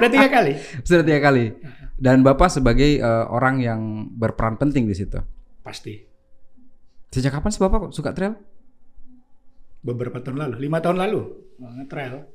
Udah 0.00 0.08
tiga 0.08 0.28
kali. 0.30 0.52
Sudah 0.80 1.04
tiga 1.04 1.20
kali. 1.20 1.52
Dan 2.00 2.24
Bapak 2.24 2.48
sebagai 2.48 2.96
eh, 2.96 3.24
orang 3.28 3.60
yang 3.60 3.80
berperan 4.10 4.56
penting 4.56 4.88
di 4.88 4.96
situ. 4.96 5.20
Pasti. 5.60 6.00
Sejak 7.12 7.36
kapan 7.36 7.50
sih 7.52 7.60
Bapak 7.60 7.92
suka 7.92 8.16
trail? 8.16 8.34
Beberapa 9.80 10.20
tahun 10.20 10.38
lalu, 10.38 10.54
lima 10.60 10.78
tahun 10.80 10.98
lalu, 10.98 11.20
nge-trail 11.56 12.28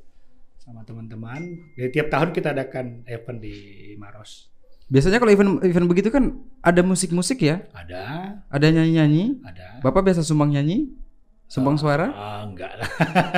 sama 0.66 0.82
teman-teman. 0.82 1.40
Jadi 1.72 1.88
tiap 1.92 2.06
tahun 2.10 2.28
kita 2.32 2.50
adakan 2.50 3.06
event 3.06 3.38
di 3.38 3.54
Maros. 3.96 4.50
Biasanya 4.86 5.16
kalau 5.16 5.30
event 5.30 5.50
event 5.62 5.86
begitu 5.86 6.10
kan 6.10 6.34
ada 6.60 6.80
musik-musik 6.80 7.38
ya, 7.38 7.62
Ada, 7.70 8.02
ada 8.46 8.66
nyanyi-nyanyi. 8.68 9.40
ada. 9.42 9.78
Bapak 9.78 10.02
biasa 10.02 10.22
sumbang 10.22 10.48
nyanyi, 10.48 10.90
sumbang 11.46 11.74
suara 11.74 12.06
Ah, 12.08 12.40
enggak 12.42 12.70
lah. 12.72 12.88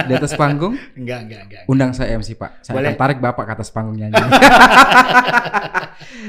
di 0.05 0.12
atas 0.14 0.33
panggung. 0.35 0.75
Enggak, 0.97 1.19
enggak, 1.25 1.41
enggak. 1.45 1.61
Undang 1.64 1.91
saya 1.93 2.14
MC 2.14 2.33
Pak. 2.33 2.61
Saya 2.61 2.73
Boleh. 2.77 2.93
akan 2.93 2.99
tarik 2.99 3.19
Bapak 3.19 3.45
ke 3.45 3.51
atas 3.55 3.69
panggung 3.69 3.95
nyanyi. 3.95 4.12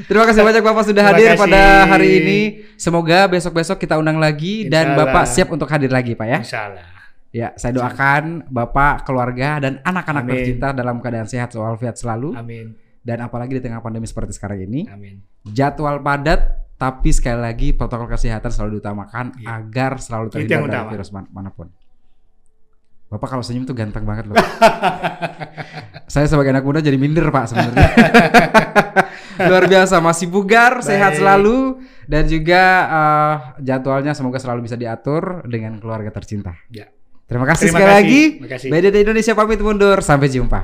Terima 0.08 0.24
kasih 0.24 0.40
banyak 0.40 0.62
Bapak 0.62 0.82
sudah 0.84 1.02
Terima 1.02 1.16
hadir 1.16 1.26
kasih. 1.30 1.40
pada 1.40 1.60
hari 1.86 2.08
ini. 2.18 2.38
Semoga 2.76 3.18
besok-besok 3.26 3.76
kita 3.78 3.94
undang 3.96 4.16
lagi 4.16 4.66
dan 4.66 4.92
Insya 4.92 4.96
Bapak 4.98 5.22
Allah. 5.22 5.32
siap 5.32 5.48
untuk 5.48 5.66
hadir 5.68 5.88
lagi 5.88 6.12
Pak 6.12 6.26
ya. 6.26 6.38
Insya 6.40 6.60
Allah. 6.66 6.84
Ya, 7.30 7.54
saya 7.54 7.70
doakan 7.70 8.50
Bapak, 8.50 9.06
keluarga 9.06 9.62
dan 9.62 9.78
anak-anak 9.86 10.26
tercinta 10.26 10.74
dalam 10.74 10.98
keadaan 10.98 11.30
sehat 11.30 11.54
walafiat 11.54 11.94
selalu 11.94 12.34
Amin. 12.34 12.74
dan 13.06 13.22
apalagi 13.22 13.54
di 13.54 13.62
tengah 13.62 13.78
pandemi 13.78 14.10
seperti 14.10 14.34
sekarang 14.34 14.66
ini. 14.66 14.90
Amin. 14.90 15.22
Jadwal 15.46 16.02
padat 16.02 16.58
tapi 16.74 17.14
sekali 17.14 17.38
lagi 17.38 17.70
protokol 17.70 18.10
kesehatan 18.10 18.50
selalu 18.50 18.80
diutamakan 18.80 19.36
Iya. 19.38 19.46
agar 19.62 20.02
selalu 20.02 20.26
terhindar 20.32 20.58
dari 20.58 20.74
utama. 20.74 20.90
virus 20.90 21.10
man- 21.14 21.30
mana 21.30 21.54
pun. 21.54 21.70
Bapak 23.10 23.26
kalau 23.30 23.42
senyum 23.46 23.62
tuh 23.62 23.74
ganteng 23.74 24.02
banget 24.02 24.26
loh. 24.26 24.34
Saya 26.12 26.26
sebagai 26.26 26.50
anak 26.50 26.66
muda 26.66 26.82
jadi 26.82 26.98
minder 26.98 27.30
Pak 27.30 27.46
sebenarnya. 27.46 27.90
Luar 29.50 29.64
biasa, 29.66 30.02
masih 30.02 30.26
bugar, 30.28 30.82
sehat 30.82 31.14
Baik. 31.14 31.20
selalu 31.22 31.58
dan 32.10 32.26
juga 32.26 32.62
eh, 32.86 33.34
jadwalnya 33.62 34.12
semoga 34.14 34.42
selalu 34.42 34.66
bisa 34.66 34.74
diatur 34.74 35.46
dengan 35.46 35.78
keluarga 35.78 36.10
tercinta. 36.10 36.58
Ya. 36.70 36.90
Terima 37.30 37.46
kasih 37.46 37.70
Terima 37.70 37.78
sekali 37.78 37.86
kasih. 37.86 38.02
lagi. 38.02 38.22
Terima 38.34 38.50
kasih. 38.50 38.68
BDT 38.74 38.96
Indonesia 39.06 39.32
pamit 39.38 39.60
mundur. 39.62 39.96
Sampai 40.02 40.26
jumpa. 40.26 40.60